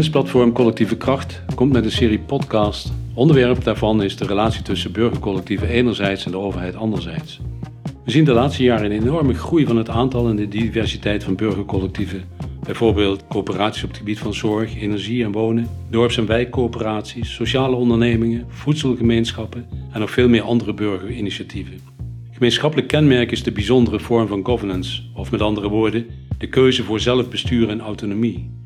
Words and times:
Kennisplatform 0.00 0.52
Collectieve 0.52 0.96
Kracht 0.96 1.42
komt 1.54 1.72
met 1.72 1.84
een 1.84 1.90
serie 1.90 2.18
podcast. 2.18 2.92
Onderwerp 3.14 3.64
daarvan 3.64 4.02
is 4.02 4.16
de 4.16 4.26
relatie 4.26 4.62
tussen 4.62 4.92
burgercollectieven 4.92 5.68
enerzijds 5.68 6.24
en 6.24 6.30
de 6.30 6.38
overheid 6.38 6.76
anderzijds. 6.76 7.40
We 8.04 8.10
zien 8.10 8.24
de 8.24 8.32
laatste 8.32 8.62
jaren 8.62 8.84
een 8.84 9.00
enorme 9.00 9.34
groei 9.34 9.66
van 9.66 9.76
het 9.76 9.88
aantal 9.88 10.28
en 10.28 10.36
de 10.36 10.48
diversiteit 10.48 11.24
van 11.24 11.36
burgercollectieven. 11.36 12.24
Bijvoorbeeld 12.62 13.24
coöperaties 13.28 13.82
op 13.82 13.88
het 13.88 13.98
gebied 13.98 14.18
van 14.18 14.34
zorg, 14.34 14.80
energie 14.80 15.24
en 15.24 15.32
wonen, 15.32 15.68
dorps- 15.90 16.16
en 16.16 16.26
wijkcoöperaties, 16.26 17.34
sociale 17.34 17.76
ondernemingen, 17.76 18.44
voedselgemeenschappen 18.48 19.66
en 19.92 20.00
nog 20.00 20.10
veel 20.10 20.28
meer 20.28 20.42
andere 20.42 20.74
burgerinitiatieven. 20.74 21.80
Gemeenschappelijk 22.30 22.88
kenmerk 22.88 23.30
is 23.30 23.42
de 23.42 23.52
bijzondere 23.52 24.00
vorm 24.00 24.26
van 24.26 24.46
governance, 24.46 25.02
of 25.14 25.30
met 25.30 25.42
andere 25.42 25.68
woorden, 25.68 26.06
de 26.38 26.48
keuze 26.48 26.84
voor 26.84 27.00
zelfbestuur 27.00 27.68
en 27.68 27.80
autonomie. 27.80 28.58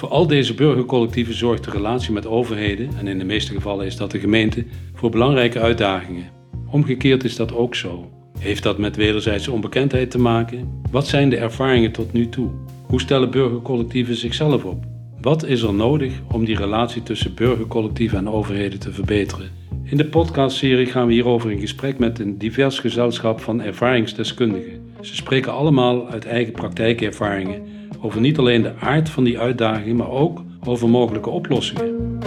Voor 0.00 0.08
al 0.08 0.26
deze 0.26 0.54
burgercollectieven 0.54 1.34
zorgt 1.34 1.64
de 1.64 1.70
relatie 1.70 2.12
met 2.12 2.26
overheden, 2.26 2.90
en 2.98 3.06
in 3.06 3.18
de 3.18 3.24
meeste 3.24 3.52
gevallen 3.52 3.86
is 3.86 3.96
dat 3.96 4.10
de 4.10 4.18
gemeente, 4.18 4.64
voor 4.94 5.10
belangrijke 5.10 5.60
uitdagingen. 5.60 6.30
Omgekeerd 6.70 7.24
is 7.24 7.36
dat 7.36 7.54
ook 7.54 7.74
zo. 7.74 8.10
Heeft 8.38 8.62
dat 8.62 8.78
met 8.78 8.96
wederzijdse 8.96 9.52
onbekendheid 9.52 10.10
te 10.10 10.18
maken? 10.18 10.82
Wat 10.90 11.06
zijn 11.06 11.30
de 11.30 11.36
ervaringen 11.36 11.92
tot 11.92 12.12
nu 12.12 12.28
toe? 12.28 12.50
Hoe 12.86 13.00
stellen 13.00 13.30
burgercollectieven 13.30 14.16
zichzelf 14.16 14.64
op? 14.64 14.84
Wat 15.20 15.44
is 15.44 15.62
er 15.62 15.74
nodig 15.74 16.12
om 16.32 16.44
die 16.44 16.56
relatie 16.56 17.02
tussen 17.02 17.34
burgercollectieven 17.34 18.18
en 18.18 18.28
overheden 18.28 18.78
te 18.78 18.92
verbeteren? 18.92 19.50
In 19.84 19.96
de 19.96 20.06
podcastserie 20.06 20.86
gaan 20.86 21.06
we 21.06 21.12
hierover 21.12 21.50
in 21.50 21.60
gesprek 21.60 21.98
met 21.98 22.18
een 22.18 22.38
divers 22.38 22.78
gezelschap 22.78 23.40
van 23.40 23.62
ervaringsdeskundigen. 23.62 24.92
Ze 25.00 25.14
spreken 25.14 25.52
allemaal 25.52 26.08
uit 26.08 26.24
eigen 26.24 26.52
praktijkervaringen 26.52 27.78
over 28.00 28.20
niet 28.20 28.38
alleen 28.38 28.62
de 28.62 28.74
aard 28.74 29.08
van 29.08 29.24
die 29.24 29.38
uitdagingen, 29.38 29.96
maar 29.96 30.10
ook 30.10 30.42
over 30.64 30.88
mogelijke 30.88 31.30
oplossingen. 31.30 32.18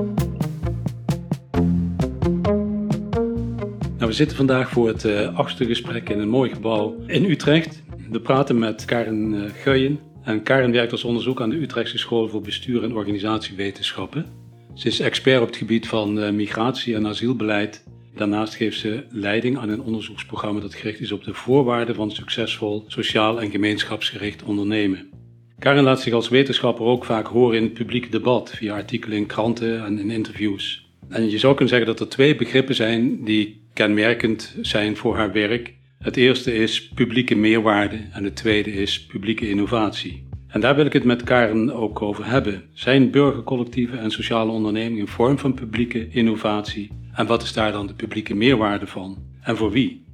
Nou, 3.97 4.15
we 4.15 4.21
zitten 4.21 4.37
vandaag 4.37 4.69
voor 4.69 4.87
het 4.87 5.03
uh, 5.03 5.37
achtste 5.37 5.65
gesprek 5.65 6.09
in 6.09 6.19
een 6.19 6.29
mooi 6.29 6.53
gebouw 6.53 6.95
in 7.07 7.25
Utrecht. 7.25 7.83
We 8.09 8.19
praten 8.19 8.59
met 8.59 8.85
Karen 8.85 9.33
uh, 9.33 9.41
Guijen. 9.53 9.99
En 10.23 10.43
Karen 10.43 10.71
werkt 10.71 10.91
als 10.91 11.03
onderzoek 11.03 11.41
aan 11.41 11.49
de 11.49 11.61
Utrechtse 11.61 11.97
School 11.97 12.27
voor 12.27 12.41
Bestuur 12.41 12.83
en 12.83 12.95
Organisatiewetenschappen. 12.95 14.25
Ze 14.73 14.87
is 14.87 14.99
expert 14.99 15.41
op 15.41 15.47
het 15.47 15.55
gebied 15.55 15.87
van 15.87 16.17
uh, 16.17 16.29
migratie 16.29 16.95
en 16.95 17.07
asielbeleid. 17.07 17.83
Daarnaast 18.15 18.55
geeft 18.55 18.79
ze 18.79 19.05
leiding 19.09 19.57
aan 19.57 19.69
een 19.69 19.81
onderzoeksprogramma 19.81 20.59
dat 20.61 20.73
gericht 20.73 20.99
is 20.99 21.11
op 21.11 21.23
de 21.23 21.33
voorwaarden 21.33 21.95
van 21.95 22.11
succesvol 22.11 22.83
sociaal 22.87 23.41
en 23.41 23.51
gemeenschapsgericht 23.51 24.43
ondernemen. 24.43 25.22
Karen 25.63 25.83
laat 25.83 26.01
zich 26.01 26.13
als 26.13 26.29
wetenschapper 26.29 26.85
ook 26.85 27.05
vaak 27.05 27.27
horen 27.27 27.57
in 27.57 27.63
het 27.63 27.73
publieke 27.73 28.09
debat, 28.09 28.51
via 28.55 28.73
artikelen 28.73 29.17
in 29.17 29.25
kranten 29.25 29.85
en 29.85 29.99
in 29.99 30.11
interviews. 30.11 30.89
En 31.09 31.29
je 31.29 31.37
zou 31.37 31.53
kunnen 31.53 31.73
zeggen 31.73 31.87
dat 31.87 31.99
er 31.99 32.09
twee 32.09 32.35
begrippen 32.35 32.75
zijn 32.75 33.23
die 33.23 33.61
kenmerkend 33.73 34.55
zijn 34.61 34.97
voor 34.97 35.15
haar 35.15 35.31
werk. 35.31 35.73
Het 35.99 36.17
eerste 36.17 36.55
is 36.55 36.87
publieke 36.87 37.35
meerwaarde 37.35 37.99
en 38.11 38.23
het 38.23 38.35
tweede 38.35 38.71
is 38.73 39.05
publieke 39.05 39.49
innovatie. 39.49 40.27
En 40.47 40.61
daar 40.61 40.75
wil 40.75 40.85
ik 40.85 40.93
het 40.93 41.03
met 41.03 41.23
Karen 41.23 41.73
ook 41.73 42.01
over 42.01 42.25
hebben. 42.25 42.63
Zijn 42.73 43.11
burgercollectieven 43.11 43.99
en 43.99 44.11
sociale 44.11 44.51
ondernemingen 44.51 45.01
een 45.01 45.07
vorm 45.07 45.39
van 45.39 45.53
publieke 45.53 46.07
innovatie? 46.09 46.91
En 47.13 47.25
wat 47.25 47.43
is 47.43 47.53
daar 47.53 47.71
dan 47.71 47.87
de 47.87 47.93
publieke 47.93 48.35
meerwaarde 48.35 48.87
van? 48.87 49.17
En 49.41 49.57
voor 49.57 49.71
wie? 49.71 50.05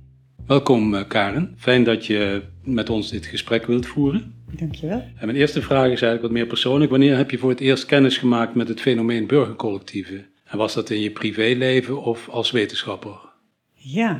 Welkom 0.48 0.96
eh, 0.96 1.08
Karen, 1.08 1.54
fijn 1.58 1.84
dat 1.84 2.06
je 2.06 2.42
met 2.64 2.90
ons 2.90 3.10
dit 3.10 3.26
gesprek 3.26 3.66
wilt 3.66 3.86
voeren. 3.86 4.39
Dankjewel. 4.52 5.04
En 5.16 5.26
mijn 5.26 5.38
eerste 5.38 5.62
vraag 5.62 5.84
is 5.84 5.90
eigenlijk 5.90 6.22
wat 6.22 6.32
meer 6.32 6.46
persoonlijk. 6.46 6.92
Wanneer 6.92 7.18
heb 7.18 7.32
je 7.32 7.38
voor 7.38 7.50
het 7.50 7.60
eerst 7.60 7.86
kennis 7.86 8.18
gemaakt 8.18 8.56
met 8.56 8.68
het 8.68 8.82
fenomeen 8.82 9.28
burgercollectieven? 9.28 10.26
En 10.46 10.58
was 10.58 10.74
dat 10.74 10.90
in 10.90 11.00
je 11.00 11.12
privéleven 11.12 12.04
of 12.04 12.30
als 12.30 12.52
wetenschapper? 12.52 13.20
Ja, 13.74 14.20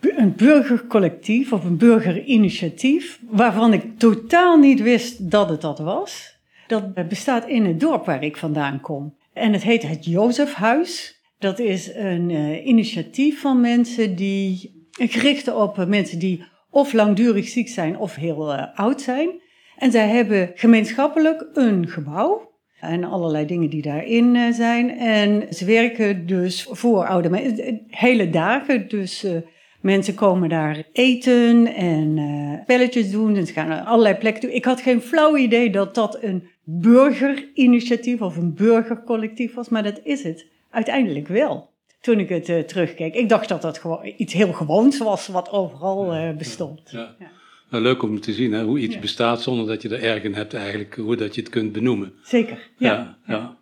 een 0.00 0.34
burgercollectief 0.36 1.52
of 1.52 1.64
een 1.64 1.76
burgerinitiatief 1.76 3.20
waarvan 3.28 3.72
ik 3.72 3.98
totaal 3.98 4.58
niet 4.58 4.82
wist 4.82 5.30
dat 5.30 5.48
het 5.48 5.60
dat 5.60 5.78
was. 5.78 6.38
Dat 6.66 7.08
bestaat 7.08 7.48
in 7.48 7.64
het 7.64 7.80
dorp 7.80 8.06
waar 8.06 8.24
ik 8.24 8.36
vandaan 8.36 8.80
kom. 8.80 9.16
En 9.32 9.52
het 9.52 9.62
heet 9.62 9.82
het 9.82 10.04
Jozefhuis. 10.04 11.20
Dat 11.38 11.58
is 11.58 11.94
een 11.94 12.30
uh, 12.30 12.66
initiatief 12.66 13.40
van 13.40 13.60
mensen 13.60 14.16
die 14.16 14.72
gericht 14.90 15.54
op 15.54 15.86
mensen 15.86 16.18
die 16.18 16.44
of 16.70 16.92
langdurig 16.92 17.48
ziek 17.48 17.68
zijn 17.68 17.98
of 17.98 18.14
heel 18.14 18.54
uh, 18.54 18.64
oud 18.74 19.00
zijn. 19.00 19.42
En 19.78 19.90
zij 19.90 20.08
hebben 20.08 20.50
gemeenschappelijk 20.54 21.46
een 21.54 21.88
gebouw 21.88 22.52
en 22.80 23.04
allerlei 23.04 23.46
dingen 23.46 23.70
die 23.70 23.82
daarin 23.82 24.34
uh, 24.34 24.52
zijn. 24.52 24.98
En 24.98 25.54
ze 25.54 25.64
werken 25.64 26.26
dus 26.26 26.68
voor 26.70 27.06
oude 27.06 27.30
mensen, 27.30 27.82
hele 27.88 28.30
dagen. 28.30 28.88
Dus 28.88 29.24
uh, 29.24 29.32
mensen 29.80 30.14
komen 30.14 30.48
daar 30.48 30.82
eten 30.92 31.74
en 31.74 32.16
uh, 32.16 32.60
spelletjes 32.62 33.10
doen. 33.10 33.36
En 33.36 33.46
ze 33.46 33.52
gaan 33.52 33.68
naar 33.68 33.82
allerlei 33.82 34.14
plekken 34.14 34.40
toe. 34.42 34.54
Ik 34.54 34.64
had 34.64 34.80
geen 34.80 35.00
flauw 35.00 35.36
idee 35.36 35.70
dat 35.70 35.94
dat 35.94 36.22
een 36.22 36.48
burgerinitiatief 36.64 38.20
of 38.20 38.36
een 38.36 38.54
burgercollectief 38.54 39.54
was, 39.54 39.68
maar 39.68 39.82
dat 39.82 40.00
is 40.02 40.22
het 40.22 40.46
uiteindelijk 40.70 41.28
wel. 41.28 41.72
Toen 42.00 42.18
ik 42.18 42.28
het 42.28 42.68
terugkeek. 42.68 43.14
Ik 43.14 43.28
dacht 43.28 43.48
dat 43.48 43.62
dat 43.62 43.78
gewoon 43.78 44.12
iets 44.16 44.32
heel 44.32 44.52
gewoons 44.52 44.98
was, 44.98 45.26
wat 45.26 45.50
overal 45.50 46.34
bestond. 46.36 46.90
Ja. 46.90 47.14
Ja. 47.18 47.30
Nou, 47.74 47.86
leuk 47.86 48.02
om 48.02 48.20
te 48.20 48.32
zien 48.32 48.52
hè, 48.52 48.64
hoe 48.64 48.78
iets 48.78 48.94
ja. 48.94 49.00
bestaat 49.00 49.42
zonder 49.42 49.66
dat 49.66 49.82
je 49.82 49.88
er 49.88 50.02
erg 50.02 50.22
in 50.22 50.34
hebt 50.34 50.54
eigenlijk, 50.54 50.94
hoe 50.94 51.16
dat 51.16 51.34
je 51.34 51.40
het 51.40 51.50
kunt 51.50 51.72
benoemen. 51.72 52.12
Zeker, 52.22 52.70
ja. 52.76 52.92
ja, 52.92 53.18
ja. 53.26 53.58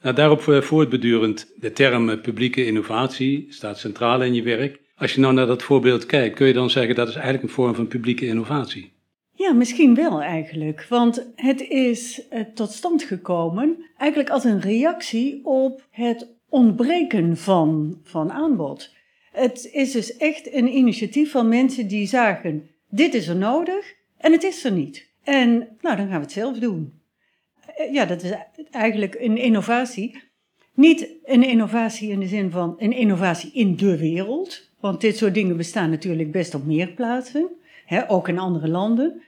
Nou, 0.00 0.14
daarop 0.14 0.40
voortbedurend, 0.42 1.52
de 1.56 1.72
term 1.72 2.20
publieke 2.20 2.66
innovatie 2.66 3.46
staat 3.48 3.78
centraal 3.78 4.22
in 4.22 4.34
je 4.34 4.42
werk. 4.42 4.80
Als 4.96 5.14
je 5.14 5.20
nou 5.20 5.34
naar 5.34 5.46
dat 5.46 5.62
voorbeeld 5.62 6.06
kijkt, 6.06 6.36
kun 6.36 6.46
je 6.46 6.52
dan 6.52 6.70
zeggen 6.70 6.94
dat 6.94 7.08
is 7.08 7.14
eigenlijk 7.14 7.44
een 7.44 7.50
vorm 7.50 7.74
van 7.74 7.86
publieke 7.86 8.26
innovatie? 8.26 8.92
Ja, 9.32 9.52
misschien 9.52 9.94
wel 9.94 10.22
eigenlijk. 10.22 10.86
Want 10.88 11.26
het 11.34 11.60
is 11.60 12.22
uh, 12.32 12.40
tot 12.54 12.70
stand 12.70 13.02
gekomen 13.02 13.84
eigenlijk 13.96 14.30
als 14.30 14.44
een 14.44 14.60
reactie 14.60 15.40
op 15.44 15.86
het 15.90 16.28
ontbreken 16.48 17.36
van, 17.36 17.98
van 18.02 18.32
aanbod. 18.32 18.94
Het 19.32 19.68
is 19.72 19.92
dus 19.92 20.16
echt 20.16 20.54
een 20.54 20.76
initiatief 20.76 21.30
van 21.30 21.48
mensen 21.48 21.88
die 21.88 22.06
zagen 22.06 22.70
dit 22.94 23.14
is 23.14 23.28
er 23.28 23.36
nodig 23.36 23.94
en 24.16 24.32
het 24.32 24.42
is 24.42 24.64
er 24.64 24.72
niet. 24.72 25.10
En 25.22 25.50
nou, 25.80 25.96
dan 25.96 26.08
gaan 26.08 26.16
we 26.16 26.22
het 26.22 26.32
zelf 26.32 26.58
doen. 26.58 27.00
Ja, 27.92 28.04
dat 28.04 28.22
is 28.22 28.32
eigenlijk 28.70 29.14
een 29.14 29.36
innovatie. 29.36 30.22
Niet 30.74 31.08
een 31.24 31.42
innovatie 31.42 32.10
in 32.10 32.20
de 32.20 32.26
zin 32.26 32.50
van 32.50 32.74
een 32.78 32.92
innovatie 32.92 33.52
in 33.52 33.76
de 33.76 33.98
wereld. 33.98 34.70
Want 34.80 35.00
dit 35.00 35.16
soort 35.16 35.34
dingen 35.34 35.56
bestaan 35.56 35.90
natuurlijk 35.90 36.32
best 36.32 36.54
op 36.54 36.64
meer 36.64 36.88
plaatsen, 36.88 37.48
hè, 37.84 38.10
ook 38.10 38.28
in 38.28 38.38
andere 38.38 38.68
landen. 38.68 39.22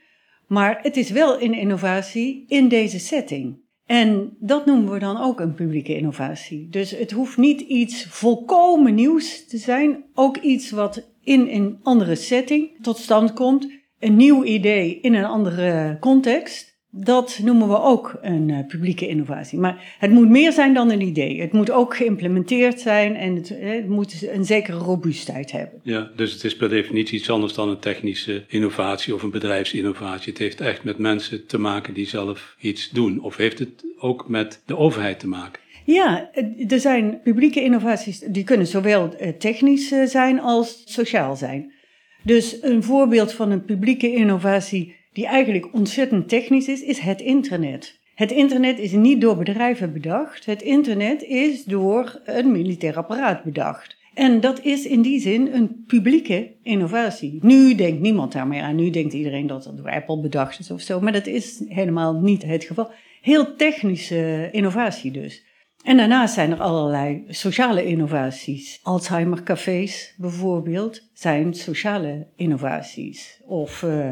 Maar 0.47 0.79
het 0.81 0.97
is 0.97 1.09
wel 1.09 1.41
een 1.41 1.53
innovatie 1.53 2.45
in 2.47 2.67
deze 2.67 2.99
setting. 2.99 3.57
En 3.85 4.37
dat 4.39 4.65
noemen 4.65 4.93
we 4.93 4.99
dan 4.99 5.21
ook 5.21 5.39
een 5.39 5.53
publieke 5.53 5.95
innovatie. 5.95 6.69
Dus 6.69 6.91
het 6.91 7.11
hoeft 7.11 7.37
niet 7.37 7.61
iets 7.61 8.05
volkomen 8.05 8.95
nieuws 8.95 9.47
te 9.47 9.57
zijn, 9.57 10.03
ook 10.13 10.37
iets 10.37 10.71
wat 10.71 11.13
in 11.25 11.47
een 11.49 11.79
andere 11.83 12.15
setting 12.15 12.69
tot 12.81 12.97
stand 12.97 13.33
komt, 13.33 13.67
een 13.99 14.15
nieuw 14.15 14.43
idee 14.43 14.99
in 15.01 15.13
een 15.13 15.25
andere 15.25 15.97
context. 15.99 16.73
Dat 16.97 17.39
noemen 17.43 17.67
we 17.67 17.81
ook 17.81 18.17
een 18.21 18.49
uh, 18.49 18.67
publieke 18.67 19.07
innovatie. 19.07 19.59
Maar 19.59 19.95
het 19.99 20.11
moet 20.11 20.29
meer 20.29 20.51
zijn 20.51 20.73
dan 20.73 20.91
een 20.91 21.01
idee. 21.01 21.41
Het 21.41 21.51
moet 21.51 21.71
ook 21.71 21.95
geïmplementeerd 21.95 22.79
zijn 22.79 23.15
en 23.15 23.35
het, 23.35 23.49
het 23.49 23.87
moet 23.87 24.27
een 24.27 24.45
zekere 24.45 24.77
robuustheid 24.77 25.51
hebben. 25.51 25.79
Ja, 25.83 26.11
dus 26.15 26.33
het 26.33 26.43
is 26.43 26.55
per 26.55 26.69
definitie 26.69 27.19
iets 27.19 27.29
anders 27.29 27.53
dan 27.53 27.69
een 27.69 27.79
technische 27.79 28.43
innovatie 28.47 29.13
of 29.13 29.23
een 29.23 29.31
bedrijfsinnovatie. 29.31 30.29
Het 30.31 30.41
heeft 30.41 30.61
echt 30.61 30.83
met 30.83 30.97
mensen 30.97 31.45
te 31.45 31.57
maken 31.57 31.93
die 31.93 32.07
zelf 32.07 32.55
iets 32.59 32.89
doen. 32.89 33.19
Of 33.21 33.37
heeft 33.37 33.59
het 33.59 33.85
ook 33.97 34.29
met 34.29 34.61
de 34.65 34.77
overheid 34.77 35.19
te 35.19 35.27
maken? 35.27 35.63
Ja, 35.85 36.29
er 36.67 36.79
zijn 36.79 37.19
publieke 37.23 37.63
innovaties 37.63 38.19
die 38.19 38.43
kunnen 38.43 38.67
zowel 38.67 39.15
technisch 39.37 39.93
zijn 40.05 40.39
als 40.39 40.81
sociaal 40.85 41.35
zijn. 41.35 41.71
Dus 42.23 42.57
een 42.61 42.83
voorbeeld 42.83 43.33
van 43.33 43.51
een 43.51 43.65
publieke 43.65 44.13
innovatie 44.13 44.95
die 45.13 45.25
eigenlijk 45.25 45.73
ontzettend 45.73 46.29
technisch 46.29 46.67
is, 46.67 46.81
is 46.81 46.99
het 46.99 47.21
internet. 47.21 47.99
Het 48.15 48.31
internet 48.31 48.79
is 48.79 48.91
niet 48.91 49.21
door 49.21 49.37
bedrijven 49.37 49.93
bedacht. 49.93 50.45
Het 50.45 50.61
internet 50.61 51.23
is 51.23 51.63
door 51.63 52.21
een 52.25 52.51
militair 52.51 52.97
apparaat 52.97 53.43
bedacht. 53.43 53.97
En 54.13 54.39
dat 54.39 54.63
is 54.63 54.85
in 54.85 55.01
die 55.01 55.19
zin 55.19 55.53
een 55.53 55.83
publieke 55.87 56.51
innovatie. 56.63 57.39
Nu 57.41 57.75
denkt 57.75 58.01
niemand 58.01 58.31
daar 58.31 58.47
meer 58.47 58.61
aan. 58.61 58.75
Nu 58.75 58.89
denkt 58.89 59.13
iedereen 59.13 59.47
dat 59.47 59.63
dat 59.63 59.77
door 59.77 59.91
Apple 59.91 60.19
bedacht 60.19 60.59
is 60.59 60.71
of 60.71 60.81
zo. 60.81 60.99
Maar 60.99 61.11
dat 61.11 61.27
is 61.27 61.63
helemaal 61.67 62.13
niet 62.13 62.43
het 62.43 62.63
geval. 62.63 62.91
Heel 63.21 63.55
technische 63.55 64.49
innovatie 64.51 65.11
dus. 65.11 65.43
En 65.85 65.97
daarnaast 65.97 66.33
zijn 66.33 66.51
er 66.51 66.61
allerlei 66.61 67.23
sociale 67.27 67.85
innovaties. 67.85 68.79
Alzheimer-cafés 68.83 70.13
bijvoorbeeld 70.17 71.09
zijn 71.13 71.53
sociale 71.53 72.27
innovaties. 72.35 73.41
Of 73.45 73.81
uh, 73.81 74.11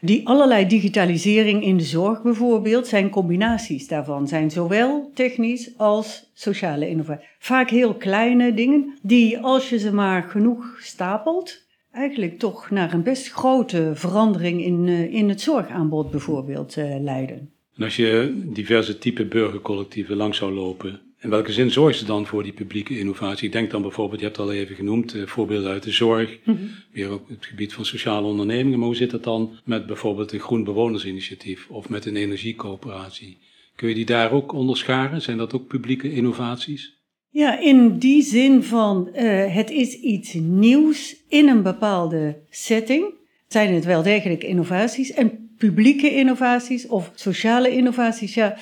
Die 0.00 0.28
allerlei 0.28 0.66
digitalisering 0.66 1.62
in 1.62 1.76
de 1.76 1.84
zorg 1.84 2.22
bijvoorbeeld 2.22 2.86
zijn 2.86 3.10
combinaties 3.10 3.88
daarvan. 3.88 4.28
Zijn 4.28 4.50
zowel 4.50 5.10
technisch 5.14 5.70
als 5.76 6.30
sociale 6.34 6.88
innovatie. 6.88 7.26
Vaak 7.38 7.70
heel 7.70 7.94
kleine 7.94 8.54
dingen 8.54 8.98
die 9.02 9.38
als 9.38 9.68
je 9.68 9.78
ze 9.78 9.92
maar 9.92 10.22
genoeg 10.22 10.76
stapelt, 10.80 11.66
eigenlijk 11.92 12.38
toch 12.38 12.70
naar 12.70 12.92
een 12.92 13.02
best 13.02 13.32
grote 13.32 13.90
verandering 13.94 14.64
in, 14.64 14.86
uh, 14.86 15.14
in 15.14 15.28
het 15.28 15.40
zorgaanbod 15.40 16.10
bijvoorbeeld 16.10 16.76
uh, 16.76 17.00
leiden. 17.00 17.50
En 17.76 17.84
als 17.84 17.96
je 17.96 18.42
diverse 18.52 18.98
type 18.98 19.24
burgercollectieven 19.24 20.16
langs 20.16 20.38
zou 20.38 20.52
lopen, 20.52 21.00
in 21.20 21.30
welke 21.30 21.52
zin 21.52 21.70
zorgen 21.70 21.98
ze 21.98 22.04
dan 22.04 22.26
voor 22.26 22.42
die 22.42 22.52
publieke 22.52 22.98
innovatie? 22.98 23.46
Ik 23.46 23.52
denk 23.52 23.70
dan 23.70 23.82
bijvoorbeeld, 23.82 24.20
je 24.20 24.26
hebt 24.26 24.36
het 24.36 24.46
al 24.46 24.52
even 24.52 24.74
genoemd, 24.74 25.14
uh, 25.14 25.26
voorbeelden 25.26 25.70
uit 25.70 25.82
de 25.82 25.90
zorg, 25.90 26.38
mm 26.44 26.56
-hmm. 26.56 26.70
weer 26.92 27.12
op 27.12 27.28
het 27.28 27.46
gebied 27.46 27.72
van 27.72 27.84
sociale 27.84 28.26
ondernemingen. 28.26 28.78
Maar 28.78 28.86
hoe 28.86 28.96
zit 28.96 29.10
dat 29.10 29.24
dan 29.24 29.58
met 29.64 29.86
bijvoorbeeld 29.86 30.32
een 30.32 30.40
groen 30.40 30.64
bewonersinitiatief 30.64 31.66
of 31.68 31.88
met 31.88 32.06
een 32.06 32.16
energiecoöperatie? 32.16 33.38
Kun 33.76 33.88
je 33.88 33.94
die 33.94 34.04
daar 34.04 34.32
ook 34.32 34.52
onderscharen? 34.52 35.22
Zijn 35.22 35.36
dat 35.36 35.54
ook 35.54 35.66
publieke 35.66 36.12
innovaties? 36.12 36.96
Ja, 37.30 37.58
in 37.58 37.98
die 37.98 38.22
zin 38.22 38.62
van 38.62 39.08
uh, 39.14 39.54
het 39.54 39.70
is 39.70 39.94
iets 39.94 40.34
nieuws 40.34 41.16
in 41.28 41.48
een 41.48 41.62
bepaalde 41.62 42.42
setting. 42.50 43.14
Zijn 43.48 43.74
het 43.74 43.84
wel 43.84 44.02
degelijk 44.02 44.44
innovaties 44.44 45.12
en 45.12 45.47
publieke 45.58 46.14
innovaties 46.14 46.86
of 46.86 47.10
sociale 47.14 47.70
innovaties? 47.70 48.34
Ja, 48.34 48.56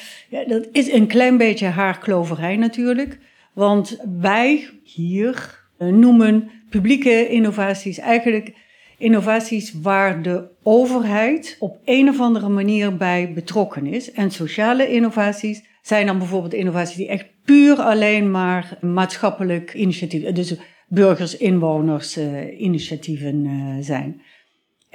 dat 0.47 0.69
is 0.73 0.93
een 0.93 1.07
klein 1.07 1.37
beetje 1.37 1.67
haarkloverij 1.67 2.57
natuurlijk. 2.57 3.19
Want 3.53 3.99
wij 4.21 4.69
hier 4.83 5.65
uh, 5.79 5.89
noemen 5.89 6.51
publieke 6.71 7.29
innovaties 7.29 7.99
eigenlijk 7.99 8.53
innovaties 8.99 9.73
waar 9.83 10.23
de 10.23 10.49
overheid 10.63 11.57
op 11.59 11.79
een 11.85 12.09
of 12.09 12.21
andere 12.21 12.49
manier 12.49 12.97
bij 12.97 13.33
betrokken 13.33 13.87
is. 13.87 14.13
En 14.13 14.31
sociale 14.31 14.89
innovaties 14.89 15.65
zijn 15.83 16.07
dan 16.07 16.19
bijvoorbeeld 16.19 16.55
innovaties 16.55 16.97
die 16.97 17.09
echt 17.09 17.27
puur 17.45 17.77
alleen 17.77 18.31
maar 18.31 18.79
maatschappelijk 18.81 19.75
initiatief, 19.75 20.33
dus 20.33 20.57
burgers, 20.89 21.37
inwoners, 21.37 22.19
uh, 22.19 22.61
initiatieven 22.61 23.45
uh, 23.45 23.77
zijn. 23.81 24.23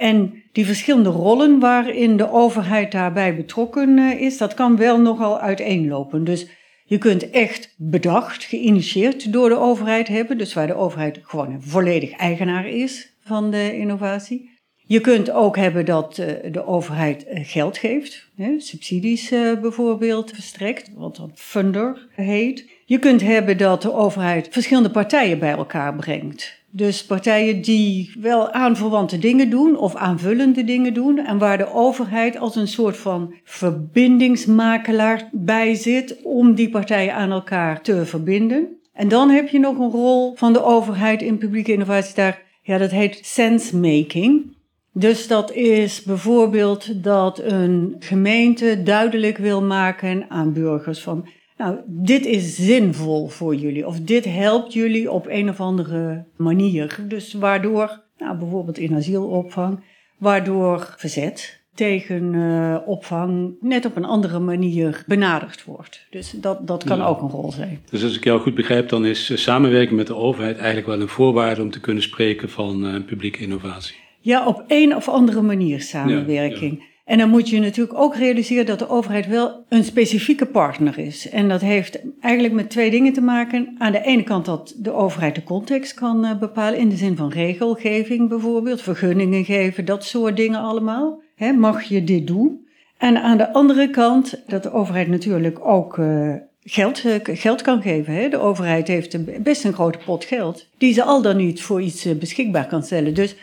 En 0.02 0.42
die 0.52 0.66
verschillende 0.66 1.08
rollen 1.08 1.58
waarin 1.58 2.16
de 2.16 2.30
overheid 2.30 2.92
daarbij 2.92 3.36
betrokken 3.36 3.98
uh, 3.98 4.20
is, 4.20 4.38
dat 4.38 4.54
kan 4.54 4.76
wel 4.76 5.00
nogal 5.00 5.38
uiteenlopen. 5.40 6.24
Dus 6.24 6.46
je 6.84 6.98
kunt 6.98 7.30
echt 7.30 7.74
bedacht, 7.76 8.44
geïnitieerd 8.44 9.32
door 9.32 9.48
de 9.48 9.58
overheid 9.58 10.08
hebben, 10.08 10.38
dus 10.38 10.54
waar 10.54 10.66
de 10.66 10.74
overheid 10.74 11.20
gewoon 11.22 11.52
een 11.52 11.62
volledig 11.62 12.10
eigenaar 12.10 12.68
is 12.68 13.12
van 13.24 13.50
de 13.50 13.76
innovatie. 13.76 14.50
Je 14.76 15.00
kunt 15.00 15.30
ook 15.30 15.56
hebben 15.56 15.84
dat 15.84 16.18
uh, 16.18 16.26
de 16.52 16.66
overheid 16.66 17.24
geld 17.28 17.78
geeft, 17.78 18.28
subsidies 18.58 19.28
bijvoorbeeld 19.60 20.30
verstrekt, 20.30 20.90
wat 20.94 21.16
dan 21.16 21.30
funder 21.34 22.08
heet. 22.14 22.70
Je 22.84 22.98
kunt 22.98 23.20
hebben 23.20 23.58
dat 23.58 23.82
de 23.82 23.92
overheid 23.92 24.48
verschillende 24.50 24.90
partijen 24.90 25.38
bij 25.38 25.52
elkaar 25.52 25.94
brengt. 25.94 26.61
Dus 26.74 27.04
partijen 27.04 27.60
die 27.60 28.12
wel 28.20 28.50
aanverwante 28.50 29.18
dingen 29.18 29.50
doen 29.50 29.76
of 29.76 29.94
aanvullende 29.94 30.64
dingen 30.64 30.94
doen 30.94 31.18
en 31.18 31.38
waar 31.38 31.58
de 31.58 31.72
overheid 31.72 32.38
als 32.38 32.56
een 32.56 32.68
soort 32.68 32.96
van 32.96 33.34
verbindingsmakelaar 33.44 35.28
bij 35.32 35.74
zit 35.74 36.22
om 36.22 36.54
die 36.54 36.70
partijen 36.70 37.14
aan 37.14 37.30
elkaar 37.30 37.82
te 37.82 38.06
verbinden. 38.06 38.68
En 38.92 39.08
dan 39.08 39.30
heb 39.30 39.48
je 39.48 39.58
nog 39.58 39.78
een 39.78 39.90
rol 39.90 40.32
van 40.36 40.52
de 40.52 40.64
overheid 40.64 41.22
in 41.22 41.38
publieke 41.38 41.72
innovatie 41.72 42.14
daar, 42.14 42.42
ja 42.62 42.78
dat 42.78 42.90
heet 42.90 43.18
sense 43.22 43.76
making. 43.76 44.56
Dus 44.92 45.26
dat 45.26 45.52
is 45.52 46.02
bijvoorbeeld 46.02 47.02
dat 47.04 47.38
een 47.38 47.96
gemeente 47.98 48.82
duidelijk 48.82 49.38
wil 49.38 49.62
maken 49.62 50.24
aan 50.28 50.52
burgers 50.52 51.00
van, 51.02 51.28
nou, 51.62 51.76
dit 51.86 52.26
is 52.26 52.54
zinvol 52.54 53.28
voor 53.28 53.54
jullie 53.54 53.86
of 53.86 54.00
dit 54.00 54.24
helpt 54.24 54.72
jullie 54.72 55.10
op 55.10 55.26
een 55.28 55.48
of 55.48 55.60
andere 55.60 56.24
manier. 56.36 56.98
Dus 57.08 57.32
waardoor, 57.32 58.02
nou, 58.18 58.38
bijvoorbeeld 58.38 58.78
in 58.78 58.94
asielopvang, 58.94 59.80
waardoor 60.18 60.94
verzet 60.96 61.60
tegen 61.74 62.34
uh, 62.34 62.76
opvang 62.86 63.54
net 63.60 63.84
op 63.84 63.96
een 63.96 64.04
andere 64.04 64.38
manier 64.38 65.04
benaderd 65.06 65.64
wordt. 65.64 66.06
Dus 66.10 66.30
dat, 66.30 66.66
dat 66.66 66.84
kan 66.84 66.98
ja. 66.98 67.06
ook 67.06 67.20
een 67.20 67.28
rol 67.28 67.52
zijn. 67.52 67.80
Dus 67.90 68.02
als 68.02 68.16
ik 68.16 68.24
jou 68.24 68.40
goed 68.40 68.54
begrijp, 68.54 68.88
dan 68.88 69.06
is 69.06 69.42
samenwerken 69.42 69.96
met 69.96 70.06
de 70.06 70.16
overheid 70.16 70.56
eigenlijk 70.56 70.86
wel 70.86 71.00
een 71.00 71.08
voorwaarde 71.08 71.62
om 71.62 71.70
te 71.70 71.80
kunnen 71.80 72.02
spreken 72.02 72.50
van 72.50 72.86
uh, 72.86 73.04
publieke 73.06 73.38
innovatie. 73.38 73.96
Ja, 74.20 74.46
op 74.46 74.64
een 74.66 74.96
of 74.96 75.08
andere 75.08 75.42
manier 75.42 75.80
samenwerking. 75.80 76.78
Ja, 76.78 76.84
ja. 76.84 76.90
En 77.04 77.18
dan 77.18 77.28
moet 77.28 77.48
je 77.48 77.60
natuurlijk 77.60 77.98
ook 77.98 78.16
realiseren 78.16 78.66
dat 78.66 78.78
de 78.78 78.88
overheid 78.88 79.26
wel 79.26 79.64
een 79.68 79.84
specifieke 79.84 80.46
partner 80.46 80.98
is. 80.98 81.28
En 81.28 81.48
dat 81.48 81.60
heeft 81.60 82.00
eigenlijk 82.20 82.54
met 82.54 82.70
twee 82.70 82.90
dingen 82.90 83.12
te 83.12 83.20
maken. 83.20 83.74
Aan 83.78 83.92
de 83.92 84.02
ene 84.02 84.22
kant 84.22 84.44
dat 84.44 84.74
de 84.76 84.92
overheid 84.92 85.34
de 85.34 85.42
context 85.42 85.94
kan 85.94 86.24
uh, 86.24 86.38
bepalen, 86.38 86.78
in 86.78 86.88
de 86.88 86.96
zin 86.96 87.16
van 87.16 87.30
regelgeving 87.30 88.28
bijvoorbeeld, 88.28 88.82
vergunningen 88.82 89.44
geven, 89.44 89.84
dat 89.84 90.04
soort 90.04 90.36
dingen 90.36 90.60
allemaal. 90.60 91.20
Mag 91.56 91.82
je 91.82 92.04
dit 92.04 92.26
doen? 92.26 92.66
En 92.98 93.22
aan 93.22 93.36
de 93.36 93.52
andere 93.52 93.90
kant 93.90 94.42
dat 94.46 94.62
de 94.62 94.72
overheid 94.72 95.08
natuurlijk 95.08 95.66
ook 95.66 95.96
uh, 95.96 96.34
geld, 96.60 97.04
uh, 97.04 97.14
geld 97.22 97.62
kan 97.62 97.82
geven. 97.82 98.30
De 98.30 98.38
overheid 98.38 98.88
heeft 98.88 99.42
best 99.42 99.64
een 99.64 99.72
grote 99.72 99.98
pot 100.04 100.24
geld, 100.24 100.68
die 100.78 100.92
ze 100.92 101.02
al 101.02 101.22
dan 101.22 101.36
niet 101.36 101.62
voor 101.62 101.82
iets 101.82 102.18
beschikbaar 102.18 102.66
kan 102.66 102.82
stellen. 102.82 103.14
Dus 103.14 103.36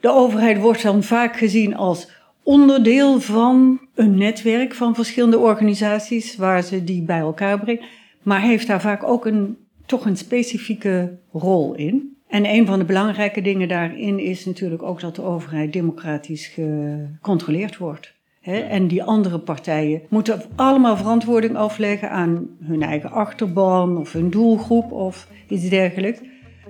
de 0.00 0.10
overheid 0.10 0.58
wordt 0.58 0.82
dan 0.82 1.02
vaak 1.02 1.36
gezien 1.36 1.76
als 1.76 2.08
onderdeel 2.46 3.20
van 3.20 3.80
een 3.94 4.18
netwerk 4.18 4.74
van 4.74 4.94
verschillende 4.94 5.38
organisaties 5.38 6.36
waar 6.36 6.62
ze 6.62 6.84
die 6.84 7.02
bij 7.02 7.18
elkaar 7.18 7.60
brengt, 7.60 7.84
maar 8.22 8.40
heeft 8.40 8.66
daar 8.66 8.80
vaak 8.80 9.02
ook 9.02 9.26
een, 9.26 9.56
toch 9.86 10.06
een 10.06 10.16
specifieke 10.16 11.18
rol 11.32 11.74
in. 11.74 12.16
En 12.28 12.46
een 12.46 12.66
van 12.66 12.78
de 12.78 12.84
belangrijke 12.84 13.42
dingen 13.42 13.68
daarin 13.68 14.18
is 14.18 14.44
natuurlijk 14.44 14.82
ook 14.82 15.00
dat 15.00 15.16
de 15.16 15.22
overheid 15.22 15.72
democratisch 15.72 16.46
gecontroleerd 16.46 17.76
wordt. 17.76 18.14
He, 18.40 18.58
en 18.58 18.86
die 18.86 19.02
andere 19.02 19.38
partijen 19.38 20.02
moeten 20.08 20.42
allemaal 20.54 20.96
verantwoording 20.96 21.56
afleggen 21.56 22.10
aan 22.10 22.48
hun 22.62 22.82
eigen 22.82 23.10
achterban 23.10 23.98
of 23.98 24.12
hun 24.12 24.30
doelgroep 24.30 24.92
of 24.92 25.28
iets 25.48 25.68
dergelijks. 25.68 26.20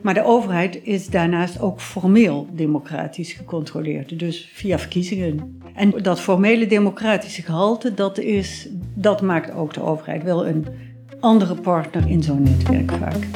Maar 0.03 0.15
de 0.15 0.25
overheid 0.25 0.81
is 0.83 1.09
daarnaast 1.09 1.61
ook 1.61 1.81
formeel 1.81 2.49
democratisch 2.53 3.33
gecontroleerd, 3.33 4.19
dus 4.19 4.51
via 4.53 4.79
verkiezingen. 4.79 5.61
En 5.75 5.91
dat 6.03 6.21
formele 6.21 6.67
democratische 6.67 7.43
gehalte, 7.43 7.95
dat, 7.95 8.19
is, 8.19 8.69
dat 8.95 9.23
maakt 9.23 9.53
ook 9.53 9.75
de 9.75 9.83
overheid 9.83 10.23
wel 10.23 10.47
een 10.47 10.67
andere 11.21 11.55
partner 11.55 12.09
in 12.09 12.23
zo'n 12.23 12.43
netwerk 12.43 12.91
vaak. 12.91 13.27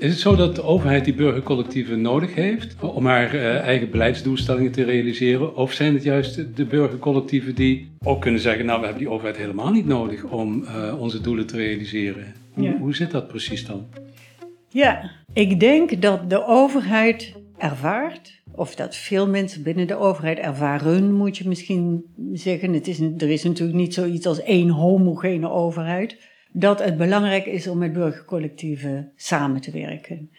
Is 0.00 0.10
het 0.10 0.18
zo 0.18 0.36
dat 0.36 0.54
de 0.54 0.62
overheid 0.62 1.04
die 1.04 1.14
burgercollectieven 1.14 2.00
nodig 2.00 2.34
heeft 2.34 2.74
om 2.80 3.06
haar 3.06 3.34
uh, 3.34 3.56
eigen 3.56 3.90
beleidsdoelstellingen 3.90 4.72
te 4.72 4.84
realiseren? 4.84 5.56
Of 5.56 5.72
zijn 5.72 5.94
het 5.94 6.02
juist 6.02 6.56
de 6.56 6.64
burgercollectieven 6.64 7.54
die 7.54 7.90
ook 8.04 8.20
kunnen 8.20 8.40
zeggen, 8.40 8.66
nou 8.66 8.78
we 8.78 8.84
hebben 8.84 9.02
die 9.04 9.12
overheid 9.12 9.36
helemaal 9.36 9.70
niet 9.70 9.86
nodig 9.86 10.24
om 10.24 10.62
uh, 10.62 11.00
onze 11.00 11.20
doelen 11.20 11.46
te 11.46 11.56
realiseren? 11.56 12.34
Hoe, 12.52 12.64
ja. 12.64 12.76
hoe 12.76 12.94
zit 12.94 13.10
dat 13.10 13.28
precies 13.28 13.66
dan? 13.66 13.86
Ja, 14.68 15.10
ik 15.32 15.60
denk 15.60 16.02
dat 16.02 16.30
de 16.30 16.46
overheid 16.46 17.34
ervaart, 17.58 18.42
of 18.54 18.74
dat 18.74 18.96
veel 18.96 19.28
mensen 19.28 19.62
binnen 19.62 19.86
de 19.86 19.96
overheid 19.96 20.38
ervaren, 20.38 21.12
moet 21.12 21.38
je 21.38 21.48
misschien 21.48 22.04
zeggen. 22.32 22.72
Het 22.72 22.88
is, 22.88 23.00
er 23.00 23.30
is 23.30 23.42
natuurlijk 23.42 23.78
niet 23.78 23.94
zoiets 23.94 24.26
als 24.26 24.42
één 24.42 24.68
homogene 24.68 25.50
overheid 25.50 26.29
dat 26.52 26.84
het 26.84 26.96
belangrijk 26.96 27.46
is 27.46 27.66
om 27.66 27.78
met 27.78 27.92
burgercollectieven 27.92 29.12
samen 29.16 29.60
te 29.60 29.70
werken. 29.70 30.30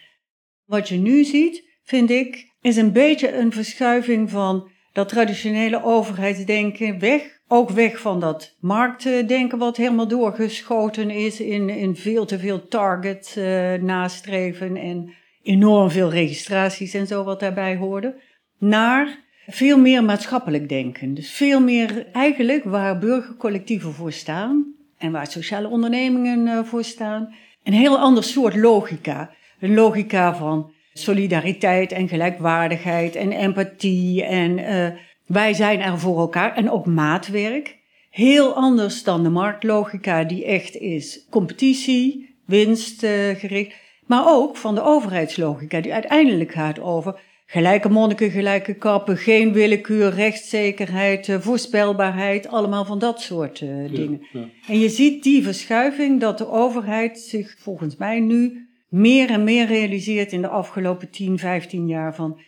Wat 0.64 0.88
je 0.88 0.96
nu 0.96 1.24
ziet, 1.24 1.64
vind 1.82 2.10
ik, 2.10 2.50
is 2.60 2.76
een 2.76 2.92
beetje 2.92 3.36
een 3.36 3.52
verschuiving 3.52 4.30
van 4.30 4.70
dat 4.92 5.08
traditionele 5.08 5.84
overheidsdenken 5.84 6.98
weg. 6.98 7.40
Ook 7.48 7.70
weg 7.70 8.00
van 8.00 8.20
dat 8.20 8.56
marktdenken 8.60 9.58
wat 9.58 9.76
helemaal 9.76 10.08
doorgeschoten 10.08 11.10
is 11.10 11.40
in, 11.40 11.68
in 11.68 11.96
veel 11.96 12.24
te 12.24 12.38
veel 12.38 12.68
target 12.68 13.34
uh, 13.38 13.72
nastreven 13.74 14.76
en 14.76 15.12
enorm 15.42 15.90
veel 15.90 16.10
registraties 16.10 16.94
en 16.94 17.06
zo 17.06 17.24
wat 17.24 17.40
daarbij 17.40 17.76
hoorde. 17.76 18.20
Naar 18.58 19.18
veel 19.46 19.78
meer 19.78 20.04
maatschappelijk 20.04 20.68
denken. 20.68 21.14
Dus 21.14 21.30
veel 21.30 21.60
meer 21.60 22.06
eigenlijk 22.12 22.64
waar 22.64 22.98
burgercollectieven 22.98 23.92
voor 23.92 24.12
staan 24.12 24.74
en 25.02 25.12
waar 25.12 25.26
sociale 25.26 25.68
ondernemingen 25.68 26.46
uh, 26.46 26.64
voor 26.64 26.84
staan. 26.84 27.34
Een 27.62 27.72
heel 27.72 27.98
ander 27.98 28.24
soort 28.24 28.56
logica. 28.56 29.30
Een 29.60 29.74
logica 29.74 30.34
van 30.34 30.72
solidariteit 30.92 31.92
en 31.92 32.08
gelijkwaardigheid 32.08 33.14
en 33.14 33.32
empathie. 33.32 34.24
En 34.24 34.58
uh, 34.58 34.98
wij 35.26 35.54
zijn 35.54 35.80
er 35.80 35.98
voor 35.98 36.18
elkaar 36.18 36.56
en 36.56 36.70
ook 36.70 36.86
maatwerk. 36.86 37.78
Heel 38.10 38.54
anders 38.54 39.02
dan 39.02 39.22
de 39.22 39.28
marktlogica 39.28 40.24
die 40.24 40.44
echt 40.44 40.76
is 40.76 41.26
competitie, 41.30 42.34
winstgericht. 42.46 43.74
Maar 44.06 44.24
ook 44.26 44.56
van 44.56 44.74
de 44.74 44.82
overheidslogica, 44.82 45.80
die 45.80 45.92
uiteindelijk 45.92 46.52
gaat 46.52 46.80
over 46.80 47.20
gelijke 47.52 47.88
monniken, 47.88 48.30
gelijke 48.30 48.74
kappen, 48.74 49.16
geen 49.16 49.52
willekeur, 49.52 50.14
rechtszekerheid, 50.14 51.28
eh, 51.28 51.40
voorspelbaarheid, 51.40 52.48
allemaal 52.48 52.84
van 52.84 52.98
dat 52.98 53.20
soort 53.20 53.60
uh, 53.60 53.90
dingen. 53.94 54.22
Ja. 54.32 54.48
En 54.68 54.78
je 54.78 54.88
ziet 54.88 55.22
die 55.22 55.42
verschuiving 55.42 56.20
dat 56.20 56.38
de 56.38 56.48
overheid 56.48 57.18
zich 57.18 57.56
volgens 57.58 57.96
mij 57.96 58.20
nu 58.20 58.68
meer 58.88 59.30
en 59.30 59.44
meer 59.44 59.66
realiseert 59.66 60.32
in 60.32 60.40
de 60.40 60.48
afgelopen 60.48 61.10
10, 61.10 61.38
15 61.38 61.88
jaar 61.88 62.14
van 62.14 62.40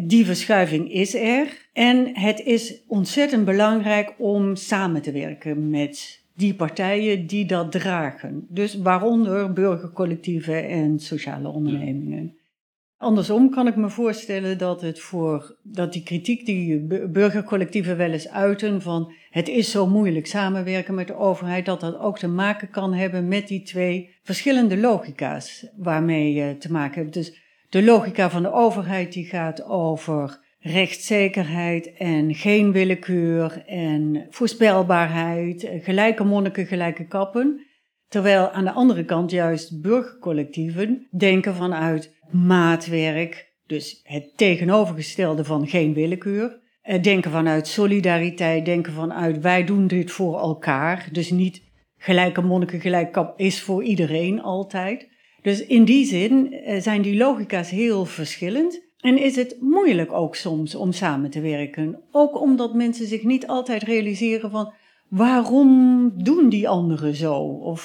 die 0.00 0.24
verschuiving 0.24 0.92
is 0.92 1.14
er. 1.14 1.46
En 1.72 2.16
het 2.18 2.40
is 2.40 2.82
ontzettend 2.86 3.44
belangrijk 3.44 4.14
om 4.18 4.56
samen 4.56 5.02
te 5.02 5.12
werken 5.12 5.70
met 5.70 6.22
die 6.36 6.54
partijen 6.54 7.26
die 7.26 7.46
dat 7.46 7.72
dragen. 7.72 8.46
Dus 8.48 8.74
waaronder 8.74 9.52
burgercollectieven 9.52 10.68
en 10.68 10.98
sociale 10.98 11.48
ondernemingen. 11.48 12.36
Andersom 13.02 13.50
kan 13.50 13.66
ik 13.66 13.76
me 13.76 13.88
voorstellen 13.88 14.58
dat 14.58 14.80
het 14.80 15.00
voor 15.00 15.56
dat 15.62 15.92
die 15.92 16.02
kritiek 16.02 16.46
die 16.46 16.86
burgercollectieven 17.08 17.96
wel 17.96 18.10
eens 18.10 18.28
uiten 18.28 18.82
van 18.82 19.12
het 19.30 19.48
is 19.48 19.70
zo 19.70 19.86
moeilijk 19.86 20.26
samenwerken 20.26 20.94
met 20.94 21.06
de 21.06 21.16
overheid, 21.16 21.66
dat 21.66 21.80
dat 21.80 21.98
ook 21.98 22.18
te 22.18 22.28
maken 22.28 22.70
kan 22.70 22.94
hebben 22.94 23.28
met 23.28 23.48
die 23.48 23.62
twee 23.62 24.14
verschillende 24.22 24.76
logica's 24.76 25.66
waarmee 25.76 26.32
je 26.32 26.56
te 26.56 26.72
maken 26.72 27.02
hebt. 27.02 27.14
Dus 27.14 27.40
de 27.68 27.84
logica 27.84 28.30
van 28.30 28.42
de 28.42 28.52
overheid 28.52 29.12
die 29.12 29.24
gaat 29.24 29.64
over 29.64 30.40
rechtszekerheid 30.58 31.92
en 31.92 32.34
geen 32.34 32.72
willekeur 32.72 33.64
en 33.66 34.26
voorspelbaarheid, 34.30 35.68
gelijke 35.80 36.24
monniken, 36.24 36.66
gelijke 36.66 37.06
kappen. 37.06 37.66
Terwijl 38.08 38.50
aan 38.50 38.64
de 38.64 38.72
andere 38.72 39.04
kant 39.04 39.30
juist 39.30 39.80
burgercollectieven 39.80 41.06
denken 41.10 41.54
vanuit 41.54 42.20
maatwerk, 42.32 43.52
dus 43.66 44.00
het 44.02 44.36
tegenovergestelde 44.36 45.44
van 45.44 45.68
geen 45.68 45.94
willekeur. 45.94 46.60
Eh, 46.82 47.02
denken 47.02 47.30
vanuit 47.30 47.66
solidariteit, 47.66 48.64
denken 48.64 48.92
vanuit 48.92 49.40
wij 49.40 49.64
doen 49.64 49.86
dit 49.86 50.10
voor 50.10 50.38
elkaar. 50.38 51.08
Dus 51.12 51.30
niet 51.30 51.62
gelijke 51.96 52.42
monniken, 52.42 52.80
gelijk 52.80 53.12
kap 53.12 53.38
is 53.38 53.62
voor 53.62 53.82
iedereen 53.84 54.42
altijd. 54.42 55.08
Dus 55.42 55.66
in 55.66 55.84
die 55.84 56.04
zin 56.04 56.52
eh, 56.52 56.80
zijn 56.80 57.02
die 57.02 57.16
logica's 57.16 57.70
heel 57.70 58.04
verschillend. 58.04 58.90
En 59.00 59.18
is 59.18 59.36
het 59.36 59.56
moeilijk 59.60 60.12
ook 60.12 60.36
soms 60.36 60.74
om 60.74 60.92
samen 60.92 61.30
te 61.30 61.40
werken. 61.40 62.02
Ook 62.10 62.40
omdat 62.40 62.74
mensen 62.74 63.06
zich 63.06 63.22
niet 63.22 63.46
altijd 63.46 63.82
realiseren 63.82 64.50
van 64.50 64.72
waarom 65.12 66.12
doen 66.14 66.48
die 66.48 66.68
anderen 66.68 67.14
zo? 67.14 67.34
Of 67.42 67.84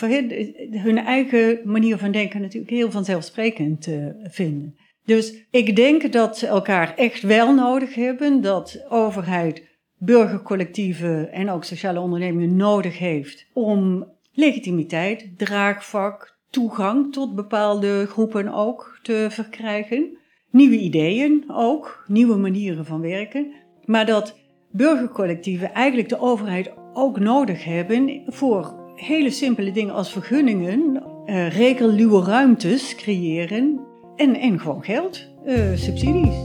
hun 0.71 0.97
eigen 0.97 1.59
manier 1.63 1.97
van 1.97 2.11
denken 2.11 2.41
natuurlijk 2.41 2.71
heel 2.71 2.91
vanzelfsprekend 2.91 3.87
uh, 3.87 4.05
vinden. 4.23 4.75
Dus 5.05 5.45
ik 5.51 5.75
denk 5.75 6.11
dat 6.11 6.37
ze 6.37 6.47
elkaar 6.47 6.95
echt 6.95 7.21
wel 7.21 7.53
nodig 7.53 7.95
hebben, 7.95 8.41
dat 8.41 8.85
overheid, 8.89 9.63
burgercollectieven 9.97 11.31
en 11.31 11.49
ook 11.49 11.63
sociale 11.63 11.99
ondernemingen 11.99 12.55
nodig 12.55 12.97
heeft 12.97 13.47
om 13.53 14.05
legitimiteit, 14.33 15.29
draagvak, 15.37 16.37
toegang 16.49 17.13
tot 17.13 17.35
bepaalde 17.35 18.05
groepen 18.05 18.53
ook 18.53 18.99
te 19.03 19.27
verkrijgen. 19.29 20.17
Nieuwe 20.51 20.77
ideeën 20.77 21.43
ook, 21.47 22.03
nieuwe 22.07 22.37
manieren 22.37 22.85
van 22.85 23.01
werken. 23.01 23.51
Maar 23.85 24.05
dat 24.05 24.39
burgercollectieven 24.71 25.73
eigenlijk 25.73 26.09
de 26.09 26.19
overheid 26.19 26.71
ook 26.97 27.19
nodig 27.19 27.63
hebben 27.63 28.21
voor 28.27 28.73
hele 28.95 29.29
simpele 29.29 29.71
dingen 29.71 29.93
als 29.93 30.11
vergunningen, 30.11 31.03
uh, 31.25 32.25
ruimtes 32.25 32.95
creëren 32.95 33.79
en, 34.15 34.35
en 34.35 34.59
gewoon 34.59 34.83
geld, 34.83 35.25
uh, 35.45 35.75
subsidies. 35.75 36.35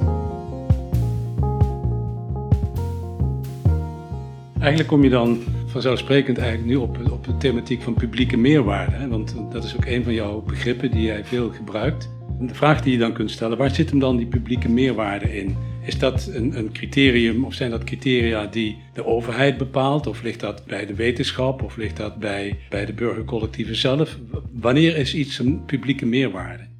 Eigenlijk 4.58 4.88
kom 4.88 5.02
je 5.02 5.10
dan 5.10 5.38
vanzelfsprekend 5.66 6.38
eigenlijk 6.38 6.68
nu 6.68 6.76
op, 6.76 7.10
op 7.12 7.24
de 7.24 7.36
thematiek 7.36 7.82
van 7.82 7.94
publieke 7.94 8.36
meerwaarde. 8.36 9.08
Want 9.08 9.34
dat 9.50 9.64
is 9.64 9.76
ook 9.76 9.86
een 9.86 10.04
van 10.04 10.14
jouw 10.14 10.40
begrippen 10.40 10.90
die 10.90 11.02
jij 11.02 11.24
veel 11.24 11.50
gebruikt. 11.50 12.10
De 12.40 12.54
vraag 12.54 12.82
die 12.82 12.92
je 12.92 12.98
dan 12.98 13.12
kunt 13.12 13.30
stellen, 13.30 13.58
waar 13.58 13.74
zit 13.74 13.90
hem 13.90 13.98
dan 13.98 14.16
die 14.16 14.26
publieke 14.26 14.68
meerwaarde 14.68 15.36
in? 15.38 15.56
Is 15.84 15.98
dat 15.98 16.26
een, 16.26 16.58
een, 16.58 16.72
criterium 16.72 17.44
of 17.44 17.54
zijn 17.54 17.70
dat 17.70 17.84
criteria 17.84 18.46
die 18.46 18.78
de 18.94 19.06
overheid 19.06 19.58
bepaalt? 19.58 20.06
Of 20.06 20.22
ligt 20.22 20.40
dat 20.40 20.64
bij 20.64 20.86
de 20.86 20.94
wetenschap 20.94 21.62
of 21.62 21.76
ligt 21.76 21.96
dat 21.96 22.16
bij, 22.16 22.58
bij 22.68 22.86
de 22.86 22.92
burgercollectieven 22.92 23.76
zelf? 23.76 24.18
Wanneer 24.52 24.96
is 24.96 25.14
iets 25.14 25.38
een 25.38 25.64
publieke 25.64 26.06
meerwaarde? 26.06 26.70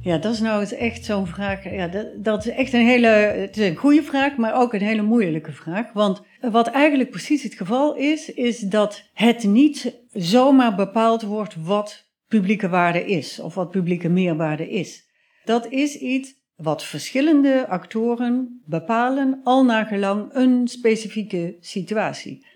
Ja, 0.00 0.18
dat 0.18 0.32
is 0.32 0.40
nou 0.40 0.64
echt 0.64 1.04
zo'n 1.04 1.26
vraag. 1.26 1.64
Ja, 1.64 1.88
dat, 1.88 2.06
dat, 2.16 2.46
is 2.46 2.52
echt 2.52 2.72
een 2.72 2.86
hele, 2.86 3.06
het 3.06 3.56
is 3.56 3.68
een 3.68 3.76
goede 3.76 4.02
vraag, 4.02 4.36
maar 4.36 4.54
ook 4.54 4.72
een 4.72 4.82
hele 4.82 5.02
moeilijke 5.02 5.52
vraag. 5.52 5.92
Want 5.92 6.22
wat 6.40 6.68
eigenlijk 6.68 7.10
precies 7.10 7.42
het 7.42 7.54
geval 7.54 7.96
is, 7.96 8.32
is 8.32 8.58
dat 8.58 9.10
het 9.12 9.44
niet 9.44 9.94
zomaar 10.12 10.74
bepaald 10.74 11.22
wordt 11.22 11.56
wat 11.62 12.06
publieke 12.28 12.68
waarde 12.68 13.04
is 13.04 13.40
of 13.40 13.54
wat 13.54 13.70
publieke 13.70 14.08
meerwaarde 14.08 14.70
is. 14.70 15.10
Dat 15.44 15.66
is 15.70 15.96
iets 15.96 16.40
wat 16.56 16.84
verschillende 16.84 17.68
actoren 17.68 18.62
bepalen 18.66 19.40
al 19.44 19.64
naar 19.64 19.86
gelang 19.86 20.28
een 20.32 20.68
specifieke 20.68 21.56
situatie. 21.60 22.46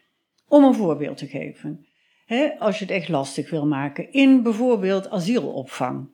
Om 0.48 0.64
een 0.64 0.74
voorbeeld 0.74 1.16
te 1.16 1.26
geven, 1.26 1.86
als 2.58 2.78
je 2.78 2.84
het 2.84 2.94
echt 2.94 3.08
lastig 3.08 3.50
wil 3.50 3.66
maken, 3.66 4.12
in 4.12 4.42
bijvoorbeeld 4.42 5.10
asielopvang. 5.10 6.08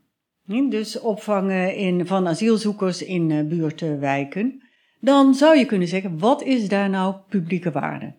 Dus 0.68 1.00
opvangen 1.00 1.74
in, 1.74 2.06
van 2.06 2.28
asielzoekers 2.28 3.02
in 3.02 3.30
uh, 3.30 3.46
buurtwijken. 3.46 4.62
Dan 5.00 5.34
zou 5.34 5.58
je 5.58 5.64
kunnen 5.64 5.88
zeggen, 5.88 6.18
wat 6.18 6.42
is 6.42 6.68
daar 6.68 6.90
nou 6.90 7.14
publieke 7.28 7.70
waarde? 7.70 8.14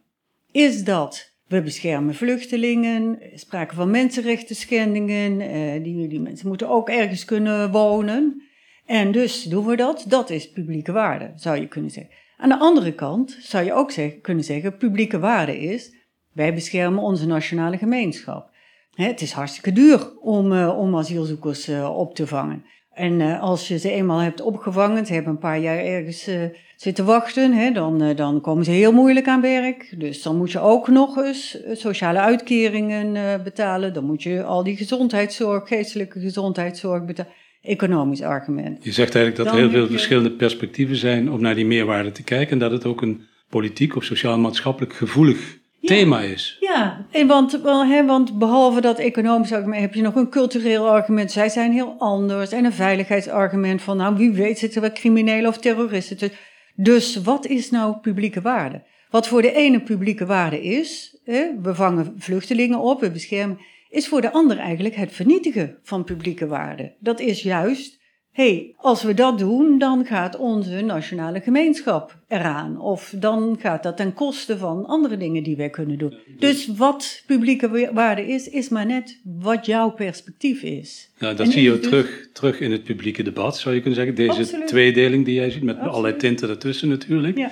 Is 0.51 0.83
dat 0.83 1.33
we 1.47 1.61
beschermen 1.61 2.15
vluchtelingen, 2.15 3.19
sprake 3.33 3.75
van 3.75 3.91
mensenrechten 3.91 4.55
schendingen, 4.55 5.41
uh, 5.41 5.83
die, 5.83 6.07
die 6.07 6.19
mensen 6.19 6.47
moeten 6.47 6.69
ook 6.69 6.89
ergens 6.89 7.25
kunnen 7.25 7.71
wonen. 7.71 8.41
En 8.85 9.11
dus 9.11 9.43
doen 9.43 9.65
we 9.65 9.75
dat. 9.75 10.05
Dat 10.07 10.29
is 10.29 10.51
publieke 10.51 10.91
waarde, 10.91 11.31
zou 11.35 11.59
je 11.59 11.67
kunnen 11.67 11.91
zeggen. 11.91 12.13
Aan 12.37 12.49
de 12.49 12.57
andere 12.57 12.93
kant 12.93 13.37
zou 13.39 13.65
je 13.65 13.73
ook 13.73 13.91
zeggen, 13.91 14.21
kunnen 14.21 14.43
zeggen, 14.43 14.77
publieke 14.77 15.19
waarde 15.19 15.59
is, 15.59 15.95
wij 16.31 16.53
beschermen 16.53 17.03
onze 17.03 17.27
nationale 17.27 17.77
gemeenschap. 17.77 18.49
het 18.93 19.21
is 19.21 19.31
hartstikke 19.31 19.71
duur 19.71 20.19
om, 20.19 20.51
uh, 20.51 20.79
om 20.79 20.97
asielzoekers 20.97 21.69
uh, 21.69 21.97
op 21.97 22.15
te 22.15 22.27
vangen. 22.27 22.65
En 22.91 23.19
uh, 23.19 23.41
als 23.41 23.67
je 23.67 23.77
ze 23.77 23.91
eenmaal 23.91 24.19
hebt 24.19 24.41
opgevangen, 24.41 25.05
ze 25.05 25.13
hebben 25.13 25.31
een 25.31 25.37
paar 25.37 25.59
jaar 25.59 25.77
ergens 25.77 26.29
zitten 26.75 27.05
wachten, 27.05 27.73
dan, 27.73 28.15
dan 28.15 28.41
komen 28.41 28.65
ze 28.65 28.71
heel 28.71 28.91
moeilijk 28.91 29.27
aan 29.27 29.41
werk. 29.41 29.95
Dus 29.97 30.21
dan 30.21 30.37
moet 30.37 30.51
je 30.51 30.59
ook 30.59 30.87
nog 30.87 31.17
eens 31.17 31.57
sociale 31.73 32.19
uitkeringen 32.19 33.43
betalen. 33.43 33.93
Dan 33.93 34.05
moet 34.05 34.23
je 34.23 34.43
al 34.43 34.63
die 34.63 34.75
gezondheidszorg, 34.75 35.67
geestelijke 35.67 36.19
gezondheidszorg 36.19 37.05
betalen 37.05 37.31
economisch 37.63 38.21
argument. 38.21 38.83
Je 38.83 38.91
zegt 38.91 39.15
eigenlijk 39.15 39.43
dat 39.43 39.53
er 39.53 39.61
heel 39.61 39.69
veel 39.69 39.87
verschillende 39.87 40.31
perspectieven 40.31 40.95
zijn 40.95 41.31
om 41.31 41.41
naar 41.41 41.55
die 41.55 41.65
meerwaarde 41.65 42.11
te 42.11 42.23
kijken 42.23 42.51
en 42.51 42.59
dat 42.59 42.71
het 42.71 42.85
ook 42.85 43.01
een 43.01 43.21
politiek 43.49 43.95
of 43.95 44.03
sociaal-maatschappelijk 44.03 44.93
gevoelig 44.93 45.61
thema 45.81 46.19
is. 46.19 46.57
Ja, 46.59 47.05
en 47.11 47.27
want, 47.27 47.59
hè, 47.63 48.05
want 48.05 48.39
behalve 48.39 48.81
dat 48.81 48.99
economisch 48.99 49.53
argument 49.53 49.81
heb 49.81 49.93
je 49.93 50.01
nog 50.01 50.15
een 50.15 50.29
cultureel 50.29 50.89
argument. 50.89 51.31
Zij 51.31 51.49
zijn 51.49 51.71
heel 51.71 51.95
anders. 51.97 52.51
En 52.51 52.65
een 52.65 52.73
veiligheidsargument 52.73 53.81
van, 53.81 53.97
nou 53.97 54.15
wie 54.15 54.31
weet 54.31 54.59
zitten 54.59 54.81
we 54.81 54.91
criminelen 54.91 55.49
of 55.49 55.57
terroristen. 55.57 56.31
Dus 56.75 57.21
wat 57.21 57.45
is 57.45 57.69
nou 57.69 57.97
publieke 57.97 58.41
waarde? 58.41 58.83
Wat 59.09 59.27
voor 59.27 59.41
de 59.41 59.53
ene 59.53 59.81
publieke 59.81 60.25
waarde 60.25 60.63
is, 60.63 61.19
hè, 61.25 61.45
we 61.61 61.75
vangen 61.75 62.13
vluchtelingen 62.17 62.79
op, 62.79 62.99
we 62.99 63.11
beschermen 63.11 63.57
is 63.93 64.07
voor 64.07 64.21
de 64.21 64.31
ander 64.31 64.57
eigenlijk 64.57 64.95
het 64.95 65.11
vernietigen 65.11 65.77
van 65.83 66.03
publieke 66.03 66.47
waarden. 66.47 66.93
Dat 66.99 67.19
is 67.19 67.41
juist, 67.41 67.99
hé, 68.31 68.49
hey, 68.49 68.73
als 68.77 69.03
we 69.03 69.13
dat 69.13 69.39
doen, 69.39 69.79
dan 69.79 70.05
gaat 70.05 70.37
onze 70.37 70.81
nationale 70.81 71.41
gemeenschap 71.41 72.17
eraan. 72.27 72.79
Of 72.79 73.13
dan 73.17 73.57
gaat 73.59 73.83
dat 73.83 73.97
ten 73.97 74.13
koste 74.13 74.57
van 74.57 74.85
andere 74.85 75.17
dingen 75.17 75.43
die 75.43 75.55
wij 75.55 75.69
kunnen 75.69 75.97
doen. 75.97 76.13
Dus 76.37 76.67
wat 76.67 77.23
publieke 77.25 77.89
waarde 77.93 78.27
is, 78.27 78.49
is 78.49 78.69
maar 78.69 78.85
net 78.85 79.19
wat 79.23 79.65
jouw 79.65 79.91
perspectief 79.91 80.61
is. 80.61 81.11
Nou, 81.19 81.35
dat 81.35 81.47
zie 81.47 81.63
je 81.63 81.71
dus... 81.71 81.81
terug, 81.81 82.29
terug 82.33 82.59
in 82.59 82.71
het 82.71 82.83
publieke 82.83 83.23
debat, 83.23 83.57
zou 83.57 83.75
je 83.75 83.81
kunnen 83.81 83.99
zeggen. 83.99 84.15
Deze 84.15 84.39
Absoluut. 84.39 84.67
tweedeling 84.67 85.25
die 85.25 85.35
jij 85.35 85.49
ziet, 85.49 85.63
met 85.63 85.79
allerlei 85.79 86.15
tinten 86.15 86.49
ertussen 86.49 86.89
natuurlijk. 86.89 87.37
Ja. 87.37 87.51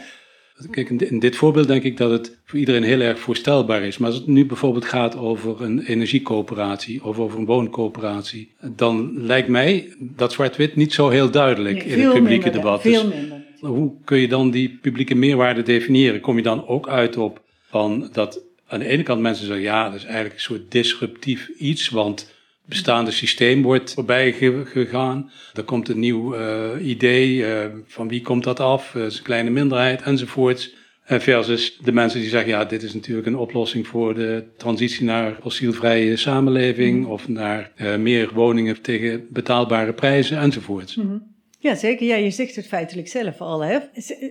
Kijk, 0.69 0.89
in 0.89 1.19
dit 1.19 1.35
voorbeeld 1.35 1.67
denk 1.67 1.83
ik 1.83 1.97
dat 1.97 2.11
het 2.11 2.37
voor 2.45 2.59
iedereen 2.59 2.83
heel 2.83 2.99
erg 2.99 3.19
voorstelbaar 3.19 3.83
is. 3.83 3.97
Maar 3.97 4.09
als 4.09 4.17
het 4.17 4.27
nu 4.27 4.45
bijvoorbeeld 4.45 4.85
gaat 4.85 5.17
over 5.17 5.61
een 5.61 5.79
energiecoöperatie 5.85 7.03
of 7.03 7.19
over 7.19 7.39
een 7.39 7.45
wooncoöperatie, 7.45 8.51
dan 8.75 9.11
lijkt 9.15 9.47
mij 9.47 9.93
dat 9.99 10.31
zwart-wit 10.31 10.75
niet 10.75 10.93
zo 10.93 11.09
heel 11.09 11.31
duidelijk 11.31 11.83
in 11.83 11.99
het 11.99 12.13
publieke 12.13 12.49
debat. 12.49 12.81
Veel 12.81 13.03
dus 13.03 13.13
minder. 13.13 13.39
Hoe 13.59 13.93
kun 14.03 14.17
je 14.17 14.27
dan 14.27 14.51
die 14.51 14.77
publieke 14.81 15.15
meerwaarde 15.15 15.61
definiëren? 15.61 16.19
Kom 16.19 16.37
je 16.37 16.43
dan 16.43 16.67
ook 16.67 16.87
uit 16.87 17.17
op 17.17 17.41
van 17.61 18.09
dat 18.11 18.41
aan 18.67 18.79
de 18.79 18.85
ene 18.85 19.03
kant 19.03 19.21
mensen 19.21 19.45
zeggen 19.45 19.63
ja, 19.63 19.85
dat 19.85 19.95
is 19.95 20.03
eigenlijk 20.03 20.33
een 20.33 20.41
soort 20.41 20.71
disruptief 20.71 21.49
iets, 21.57 21.89
want 21.89 22.31
bestaande 22.65 23.11
systeem 23.11 23.61
wordt 23.61 23.93
voorbij 23.93 24.31
gegaan. 24.65 25.31
Er 25.53 25.63
komt 25.63 25.89
een 25.89 25.99
nieuw 25.99 26.35
uh, 26.35 26.87
idee, 26.87 27.35
uh, 27.35 27.65
van 27.85 28.07
wie 28.07 28.21
komt 28.21 28.43
dat 28.43 28.59
af? 28.59 28.93
Uh, 28.93 29.05
is 29.05 29.17
een 29.17 29.23
kleine 29.23 29.49
minderheid 29.49 30.01
enzovoorts. 30.01 30.79
Versus 31.05 31.77
de 31.77 31.91
mensen 31.91 32.19
die 32.19 32.29
zeggen, 32.29 32.49
ja, 32.49 32.65
dit 32.65 32.83
is 32.83 32.93
natuurlijk 32.93 33.27
een 33.27 33.37
oplossing 33.37 33.87
voor 33.87 34.13
de 34.15 34.43
transitie 34.57 35.05
naar 35.05 35.37
fossielvrije 35.41 36.15
samenleving 36.15 36.97
mm. 36.99 37.11
of 37.11 37.27
naar 37.27 37.71
meer 37.99 38.29
woningen 38.33 38.81
tegen 38.81 39.27
betaalbare 39.29 39.93
prijzen 39.93 40.37
enzovoorts. 40.37 40.95
Mm 40.95 41.23
Ja, 41.59 41.75
zeker. 41.75 42.05
Ja, 42.05 42.15
je 42.15 42.31
zegt 42.31 42.55
het 42.55 42.67
feitelijk 42.67 43.07
zelf 43.07 43.41
al. 43.41 43.63
Hè? 43.63 43.79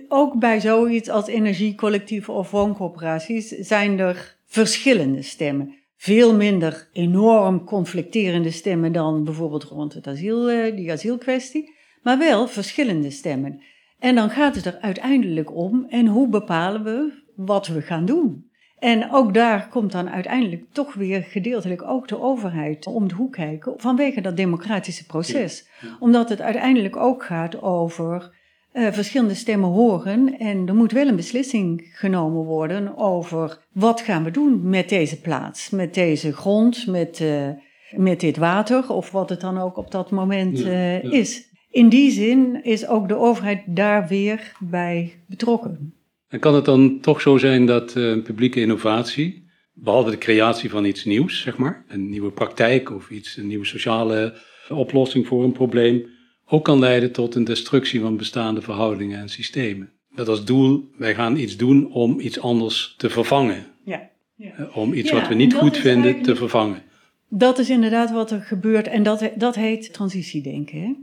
Ook 0.07 0.39
bij 0.39 0.59
zoiets 0.59 1.09
als 1.09 1.27
energiecollectieven 1.27 2.33
of 2.33 2.51
wooncoöperaties 2.51 3.47
zijn 3.47 3.99
er 3.99 4.35
verschillende 4.45 5.21
stemmen 5.21 5.80
veel 6.01 6.35
minder 6.35 6.89
enorm 6.93 7.63
conflicterende 7.63 8.51
stemmen 8.51 8.91
dan 8.91 9.23
bijvoorbeeld 9.23 9.63
rond 9.63 9.93
het 9.93 10.07
asiel, 10.07 10.49
eh, 10.49 10.75
die 10.75 10.91
asielkwestie, 10.91 11.73
maar 12.03 12.17
wel 12.17 12.47
verschillende 12.47 13.09
stemmen. 13.09 13.61
En 13.99 14.15
dan 14.15 14.29
gaat 14.29 14.55
het 14.55 14.65
er 14.65 14.77
uiteindelijk 14.79 15.55
om 15.55 15.85
en 15.89 16.07
hoe 16.07 16.27
bepalen 16.29 16.83
we 16.83 17.11
wat 17.35 17.67
we 17.67 17.81
gaan 17.81 18.05
doen. 18.05 18.49
En 18.79 19.11
ook 19.11 19.33
daar 19.33 19.69
komt 19.69 19.91
dan 19.91 20.09
uiteindelijk 20.09 20.63
toch 20.71 20.93
weer 20.93 21.23
gedeeltelijk 21.23 21.81
ook 21.81 22.07
de 22.07 22.21
overheid 22.21 22.87
om 22.87 23.07
de 23.07 23.15
hoek 23.15 23.33
kijken 23.33 23.73
vanwege 23.77 24.21
dat 24.21 24.37
democratische 24.37 25.05
proces. 25.05 25.67
Omdat 25.99 26.29
het 26.29 26.41
uiteindelijk 26.41 26.95
ook 26.95 27.23
gaat 27.23 27.61
over 27.61 28.39
uh, 28.73 28.91
verschillende 28.91 29.33
stemmen 29.33 29.69
horen. 29.69 30.39
En 30.39 30.67
er 30.67 30.75
moet 30.75 30.91
wel 30.91 31.07
een 31.07 31.15
beslissing 31.15 31.89
genomen 31.93 32.43
worden 32.43 32.97
over 32.97 33.57
wat 33.71 34.01
gaan 34.01 34.23
we 34.23 34.31
doen 34.31 34.69
met 34.69 34.89
deze 34.89 35.21
plaats, 35.21 35.69
met 35.69 35.93
deze 35.93 36.33
grond, 36.33 36.87
met, 36.87 37.19
uh, 37.19 37.47
met 37.95 38.19
dit 38.19 38.37
water 38.37 38.89
of 38.89 39.11
wat 39.11 39.29
het 39.29 39.41
dan 39.41 39.57
ook 39.57 39.77
op 39.77 39.91
dat 39.91 40.11
moment 40.11 40.59
uh, 40.59 41.03
is. 41.03 41.49
In 41.69 41.89
die 41.89 42.11
zin 42.11 42.63
is 42.63 42.87
ook 42.87 43.07
de 43.07 43.17
overheid 43.17 43.61
daar 43.65 44.07
weer 44.07 44.51
bij 44.59 45.23
betrokken. 45.27 45.93
En 46.27 46.39
kan 46.39 46.55
het 46.55 46.65
dan 46.65 46.99
toch 46.99 47.21
zo 47.21 47.37
zijn 47.37 47.65
dat 47.65 47.93
publieke 48.23 48.61
innovatie, 48.61 49.49
behalve 49.73 50.09
de 50.09 50.17
creatie 50.17 50.69
van 50.69 50.85
iets 50.85 51.05
nieuws, 51.05 51.41
zeg 51.41 51.57
maar, 51.57 51.85
een 51.87 52.09
nieuwe 52.09 52.31
praktijk 52.31 52.91
of 52.91 53.09
iets, 53.09 53.37
een 53.37 53.47
nieuwe 53.47 53.65
sociale 53.65 54.33
oplossing 54.69 55.27
voor 55.27 55.43
een 55.43 55.51
probleem, 55.51 56.05
ook 56.53 56.63
kan 56.63 56.79
leiden 56.79 57.11
tot 57.11 57.35
een 57.35 57.43
destructie 57.43 58.01
van 58.01 58.17
bestaande 58.17 58.61
verhoudingen 58.61 59.19
en 59.19 59.29
systemen. 59.29 59.91
Dat 60.15 60.27
als 60.27 60.45
doel, 60.45 60.89
wij 60.97 61.15
gaan 61.15 61.37
iets 61.37 61.57
doen 61.57 61.91
om 61.91 62.19
iets 62.19 62.39
anders 62.39 62.93
te 62.97 63.09
vervangen. 63.09 63.65
Ja. 63.85 64.09
ja. 64.35 64.51
Eh, 64.57 64.77
om 64.77 64.93
iets 64.93 65.11
wat 65.11 65.27
we 65.27 65.33
niet 65.33 65.53
goed 65.53 65.77
vinden 65.77 66.21
te 66.21 66.35
vervangen. 66.35 66.83
Dat 67.29 67.59
is 67.59 67.69
inderdaad 67.69 68.11
wat 68.11 68.31
er 68.31 68.41
gebeurt 68.41 68.87
en 68.87 69.03
dat, 69.03 69.29
dat 69.35 69.55
heet 69.55 69.93
transitiedenken. 69.93 70.81
Hè? 70.81 70.93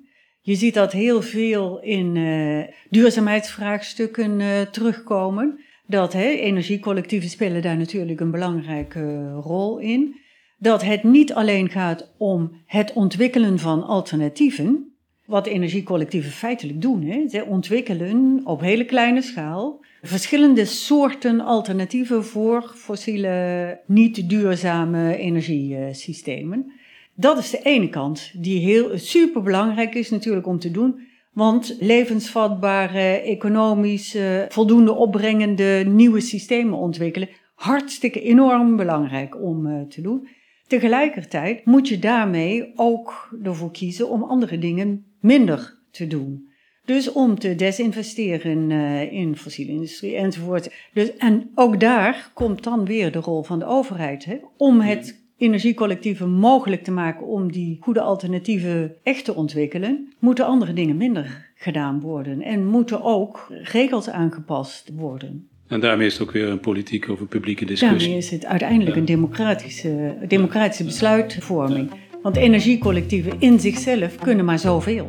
Je 0.40 0.54
ziet 0.54 0.74
dat 0.74 0.92
heel 0.92 1.22
veel 1.22 1.80
in 1.80 2.14
uh, 2.14 2.64
duurzaamheidsvraagstukken 2.90 4.40
uh, 4.40 4.60
terugkomen. 4.60 5.60
Dat 5.86 6.12
hè, 6.12 6.28
energiecollectieven 6.28 7.28
spelen 7.28 7.62
daar 7.62 7.76
natuurlijk 7.76 8.20
een 8.20 8.30
belangrijke 8.30 9.32
rol 9.32 9.78
in. 9.78 10.16
Dat 10.58 10.82
het 10.82 11.02
niet 11.02 11.32
alleen 11.32 11.70
gaat 11.70 12.14
om 12.16 12.62
het 12.66 12.92
ontwikkelen 12.92 13.58
van 13.58 13.86
alternatieven, 13.86 14.97
wat 15.28 15.46
energiecollectieven 15.46 16.30
feitelijk 16.30 16.82
doen. 16.82 17.02
Hè. 17.02 17.28
Ze 17.28 17.44
ontwikkelen 17.44 18.40
op 18.44 18.60
hele 18.60 18.84
kleine 18.84 19.22
schaal 19.22 19.84
verschillende 20.02 20.64
soorten 20.64 21.40
alternatieven 21.40 22.24
voor 22.24 22.72
fossiele, 22.76 23.80
niet 23.86 24.28
duurzame 24.28 25.16
energiesystemen. 25.16 26.72
Dat 27.14 27.38
is 27.38 27.50
de 27.50 27.60
ene 27.62 27.88
kant, 27.88 28.32
die 28.34 28.58
heel 28.58 28.98
super 28.98 29.42
belangrijk 29.42 29.94
is 29.94 30.10
natuurlijk 30.10 30.46
om 30.46 30.58
te 30.58 30.70
doen. 30.70 31.00
Want 31.32 31.76
levensvatbare, 31.80 33.20
economisch 33.20 34.16
voldoende 34.48 34.94
opbrengende 34.94 35.84
nieuwe 35.86 36.20
systemen 36.20 36.78
ontwikkelen, 36.78 37.28
hartstikke 37.54 38.22
enorm 38.22 38.76
belangrijk 38.76 39.42
om 39.42 39.66
uh, 39.66 39.82
te 39.82 40.00
doen. 40.00 40.28
Tegelijkertijd 40.66 41.64
moet 41.64 41.88
je 41.88 41.98
daarmee 41.98 42.72
ook 42.76 43.36
ervoor 43.42 43.70
kiezen 43.70 44.08
om 44.08 44.22
andere 44.22 44.58
dingen 44.58 45.06
minder 45.20 45.78
te 45.90 46.06
doen. 46.06 46.48
Dus 46.84 47.12
om 47.12 47.38
te 47.38 47.54
desinvesteren 47.54 48.70
uh, 48.70 49.12
in 49.12 49.36
fossiele 49.36 49.72
industrie 49.72 50.16
enzovoort. 50.16 50.70
Dus, 50.92 51.16
en 51.16 51.50
ook 51.54 51.80
daar 51.80 52.30
komt 52.34 52.64
dan 52.64 52.84
weer 52.84 53.12
de 53.12 53.18
rol 53.18 53.42
van 53.42 53.58
de 53.58 53.64
overheid. 53.64 54.24
Hè, 54.24 54.36
om 54.56 54.80
het 54.80 55.26
energiecollectieven 55.36 56.30
mogelijk 56.30 56.84
te 56.84 56.90
maken 56.90 57.26
om 57.26 57.52
die 57.52 57.78
goede 57.80 58.00
alternatieven 58.00 58.94
echt 59.02 59.24
te 59.24 59.34
ontwikkelen, 59.34 60.12
moeten 60.18 60.46
andere 60.46 60.72
dingen 60.72 60.96
minder 60.96 61.50
gedaan 61.54 62.00
worden. 62.00 62.42
En 62.42 62.66
moeten 62.66 63.02
ook 63.02 63.46
regels 63.62 64.08
aangepast 64.08 64.90
worden. 64.96 65.48
En 65.66 65.80
daarmee 65.80 66.06
is 66.06 66.12
het 66.12 66.22
ook 66.22 66.32
weer 66.32 66.48
een 66.48 66.60
politieke 66.60 67.12
of 67.12 67.20
een 67.20 67.28
publieke 67.28 67.64
discussie. 67.64 67.98
Daarmee 67.98 68.16
is 68.16 68.30
het 68.30 68.44
uiteindelijk 68.44 68.96
een 68.96 69.04
democratische, 69.04 70.16
democratische 70.28 70.84
besluitvorming. 70.84 71.90
Want 72.22 72.36
energiecollectieven 72.36 73.40
in 73.40 73.60
zichzelf 73.60 74.16
kunnen 74.16 74.44
maar 74.44 74.58
zoveel. 74.58 75.06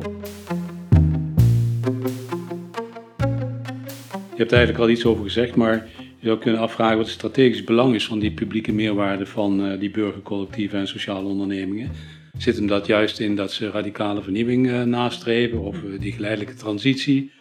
Je 4.10 4.46
hebt 4.46 4.52
eigenlijk 4.52 4.82
al 4.82 4.90
iets 4.90 5.04
over 5.04 5.24
gezegd, 5.24 5.56
maar 5.56 5.88
je 6.18 6.26
zou 6.26 6.38
kunnen 6.38 6.60
afvragen 6.60 6.96
wat 6.96 7.06
het 7.06 7.14
strategisch 7.14 7.64
belang 7.64 7.94
is 7.94 8.06
van 8.06 8.18
die 8.18 8.32
publieke 8.32 8.72
meerwaarde 8.72 9.26
van 9.26 9.66
uh, 9.66 9.80
die 9.80 9.90
burgercollectieven 9.90 10.78
en 10.78 10.88
sociale 10.88 11.28
ondernemingen. 11.28 11.90
Zit 12.38 12.56
hem 12.56 12.66
dat 12.66 12.86
juist 12.86 13.20
in 13.20 13.36
dat 13.36 13.52
ze 13.52 13.70
radicale 13.70 14.22
vernieuwing 14.22 14.66
uh, 14.66 14.82
nastreven 14.82 15.60
of 15.60 15.82
uh, 15.82 16.00
die 16.00 16.12
geleidelijke 16.12 16.54
transitie? 16.54 17.32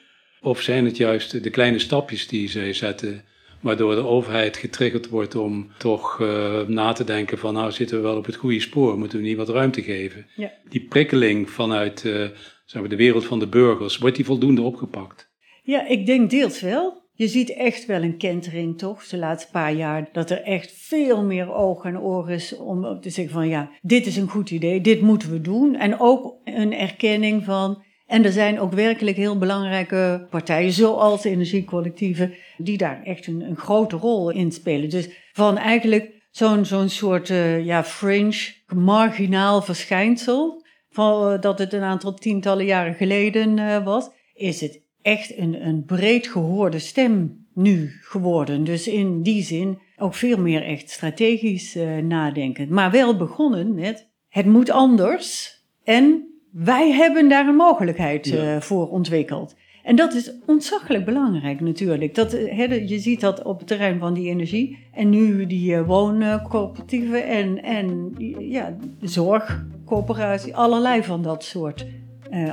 Of 0.41 0.61
zijn 0.61 0.85
het 0.85 0.97
juist 0.97 1.43
de 1.43 1.49
kleine 1.49 1.79
stapjes 1.79 2.27
die 2.27 2.49
zij 2.49 2.73
zetten 2.73 3.23
waardoor 3.61 3.95
de 3.95 4.05
overheid 4.05 4.57
getriggerd 4.57 5.09
wordt 5.09 5.35
om 5.35 5.71
toch 5.77 6.19
uh, 6.21 6.61
na 6.67 6.93
te 6.93 7.03
denken 7.03 7.37
van 7.37 7.53
nou 7.53 7.71
zitten 7.71 7.97
we 7.97 8.03
wel 8.03 8.17
op 8.17 8.25
het 8.25 8.35
goede 8.35 8.59
spoor, 8.59 8.97
moeten 8.97 9.17
we 9.17 9.23
niet 9.23 9.37
wat 9.37 9.49
ruimte 9.49 9.81
geven. 9.81 10.25
Ja. 10.35 10.51
Die 10.69 10.85
prikkeling 10.89 11.49
vanuit 11.49 12.03
uh, 12.03 12.27
zeg 12.65 12.81
maar, 12.81 12.89
de 12.89 12.95
wereld 12.95 13.25
van 13.25 13.39
de 13.39 13.47
burgers, 13.47 13.97
wordt 13.97 14.15
die 14.15 14.25
voldoende 14.25 14.61
opgepakt? 14.61 15.29
Ja, 15.63 15.87
ik 15.87 16.05
denk 16.05 16.29
deels 16.29 16.61
wel. 16.61 17.07
Je 17.13 17.27
ziet 17.27 17.53
echt 17.53 17.85
wel 17.85 18.03
een 18.03 18.17
kentering, 18.17 18.77
toch, 18.77 19.07
de 19.07 19.17
laatste 19.17 19.51
paar 19.51 19.73
jaar, 19.73 20.09
dat 20.11 20.29
er 20.29 20.41
echt 20.41 20.71
veel 20.71 21.23
meer 21.23 21.53
ogen 21.53 21.89
en 21.89 21.99
oren 21.99 22.33
is 22.33 22.55
om 22.55 23.01
te 23.01 23.09
zeggen 23.09 23.33
van 23.33 23.47
ja, 23.47 23.71
dit 23.81 24.05
is 24.05 24.17
een 24.17 24.29
goed 24.29 24.51
idee, 24.51 24.81
dit 24.81 25.01
moeten 25.01 25.31
we 25.31 25.41
doen. 25.41 25.75
En 25.75 25.99
ook 25.99 26.35
een 26.43 26.73
erkenning 26.73 27.43
van 27.43 27.83
en 28.09 28.25
er 28.25 28.31
zijn 28.31 28.59
ook 28.59 28.73
werkelijk 28.73 29.17
heel 29.17 29.37
belangrijke 29.37 30.27
partijen, 30.29 30.71
zoals 30.71 31.23
energiecollectieven, 31.23 32.33
die 32.57 32.77
daar 32.77 33.01
echt 33.03 33.27
een, 33.27 33.41
een 33.41 33.57
grote 33.57 33.95
rol 33.95 34.29
in 34.29 34.51
spelen. 34.51 34.89
Dus 34.89 35.09
van 35.33 35.57
eigenlijk 35.57 36.11
zo'n 36.31 36.65
zo'n 36.65 36.89
soort 36.89 37.29
uh, 37.29 37.65
ja, 37.65 37.83
fringe, 37.83 38.53
marginaal 38.75 39.61
verschijnsel, 39.61 40.65
van, 40.89 41.33
uh, 41.33 41.41
dat 41.41 41.59
het 41.59 41.73
een 41.73 41.81
aantal 41.81 42.13
tientallen 42.13 42.65
jaren 42.65 42.93
geleden 42.93 43.57
uh, 43.57 43.85
was, 43.85 44.09
is 44.33 44.61
het 44.61 44.81
echt 45.01 45.37
een, 45.37 45.65
een 45.65 45.83
breed 45.85 46.27
gehoorde 46.27 46.79
stem 46.79 47.45
nu 47.53 47.91
geworden. 48.01 48.63
Dus 48.63 48.87
in 48.87 49.21
die 49.21 49.43
zin 49.43 49.79
ook 49.97 50.13
veel 50.13 50.37
meer 50.37 50.63
echt 50.63 50.89
strategisch 50.89 51.77
nadenken. 52.03 52.73
Maar 52.73 52.91
wel 52.91 53.17
begonnen 53.17 53.73
met 53.73 54.09
het 54.29 54.45
moet 54.45 54.69
anders 54.69 55.57
en 55.83 56.28
wij 56.51 56.91
hebben 56.91 57.29
daar 57.29 57.47
een 57.47 57.55
mogelijkheid 57.55 58.27
uh, 58.27 58.59
voor 58.59 58.89
ontwikkeld. 58.89 59.55
En 59.83 59.95
dat 59.95 60.13
is 60.13 60.33
ontzaglijk 60.45 61.05
belangrijk 61.05 61.59
natuurlijk. 61.59 62.15
Dat, 62.15 62.33
uh, 62.33 62.89
je 62.89 62.99
ziet 62.99 63.21
dat 63.21 63.43
op 63.43 63.57
het 63.57 63.67
terrein 63.67 63.99
van 63.99 64.13
die 64.13 64.29
energie. 64.29 64.77
En 64.93 65.09
nu 65.09 65.45
die 65.45 65.71
uh, 65.71 65.87
wooncoöperatieven 65.87 67.27
en, 67.27 67.63
en 67.63 68.15
ja, 68.39 68.75
zorgcoöperatie. 69.01 70.55
Allerlei 70.55 71.03
van 71.03 71.21
dat 71.21 71.43
soort 71.43 71.85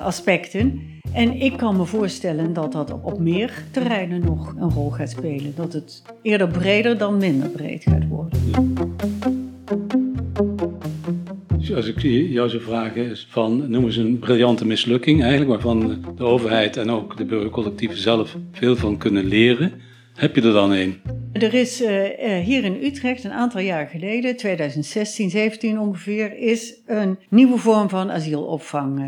aspecten. 0.02 0.80
En 1.12 1.40
ik 1.40 1.56
kan 1.56 1.76
me 1.76 1.84
voorstellen 1.84 2.52
dat 2.52 2.72
dat 2.72 3.02
op 3.02 3.18
meer 3.18 3.64
terreinen 3.70 4.20
nog 4.20 4.54
een 4.58 4.70
rol 4.70 4.90
gaat 4.90 5.10
spelen. 5.10 5.52
Dat 5.56 5.72
het 5.72 6.02
eerder 6.22 6.48
breder 6.48 6.98
dan 6.98 7.16
minder 7.16 7.48
breed 7.48 7.82
gaat 7.82 8.08
worden 8.08 9.35
als 11.76 11.86
ik 11.86 12.02
jou 12.02 12.48
zou 12.48 12.62
vragen, 12.62 13.10
is 13.10 13.26
van 13.30 13.70
noem 13.70 13.84
eens 13.84 13.96
een 13.96 14.18
briljante 14.18 14.66
mislukking 14.66 15.22
eigenlijk, 15.22 15.50
waarvan 15.50 16.04
de 16.16 16.24
overheid 16.24 16.76
en 16.76 16.90
ook 16.90 17.16
de 17.16 17.24
burgercollectieven 17.24 17.98
zelf 17.98 18.36
veel 18.52 18.76
van 18.76 18.96
kunnen 18.96 19.24
leren. 19.24 19.72
Heb 20.14 20.34
je 20.34 20.42
er 20.42 20.52
dan 20.52 20.72
een? 20.72 21.00
Er 21.32 21.54
is 21.54 21.82
uh, 21.82 21.88
hier 22.38 22.64
in 22.64 22.78
Utrecht 22.82 23.24
een 23.24 23.32
aantal 23.32 23.60
jaar 23.60 23.86
geleden, 23.86 24.36
2016, 24.36 25.30
17 25.30 25.78
ongeveer, 25.78 26.38
is 26.38 26.74
een 26.86 27.18
nieuwe 27.30 27.58
vorm 27.58 27.88
van 27.88 28.10
asielopvang 28.10 29.00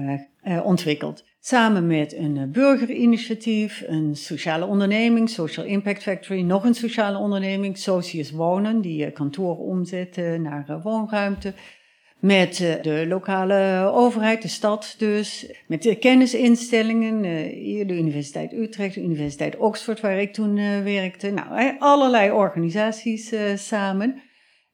uh, 0.44 0.60
ontwikkeld. 0.64 1.24
Samen 1.40 1.86
met 1.86 2.16
een 2.16 2.50
burgerinitiatief, 2.52 3.84
een 3.86 4.16
sociale 4.16 4.66
onderneming, 4.66 5.30
Social 5.30 5.66
Impact 5.66 6.02
Factory, 6.02 6.40
nog 6.40 6.64
een 6.64 6.74
sociale 6.74 7.18
onderneming, 7.18 7.78
Socius 7.78 8.30
Wonen, 8.30 8.80
die 8.80 9.10
kantoren 9.10 9.64
omzetten 9.64 10.42
naar 10.42 10.80
woonruimte 10.82 11.52
met 12.18 12.60
eh, 12.60 12.82
de 12.82 13.06
lokale 13.08 13.90
overheid, 13.92 14.42
de 14.42 14.48
stad 14.48 14.94
dus, 14.98 15.52
met 15.66 15.82
de 15.82 15.94
kennisinstellingen, 15.94 17.24
hier 17.48 17.86
de 17.86 17.96
Universiteit 17.96 18.52
Utrecht, 18.52 18.94
de 18.94 19.02
Universiteit 19.02 19.56
Oxford, 19.56 20.00
waar 20.00 20.20
ik 20.20 20.32
toen 20.32 20.54
werkte. 20.84 21.30
Nou, 21.30 21.76
allerlei 21.78 22.30
organisaties 22.30 23.34
samen. 23.54 24.22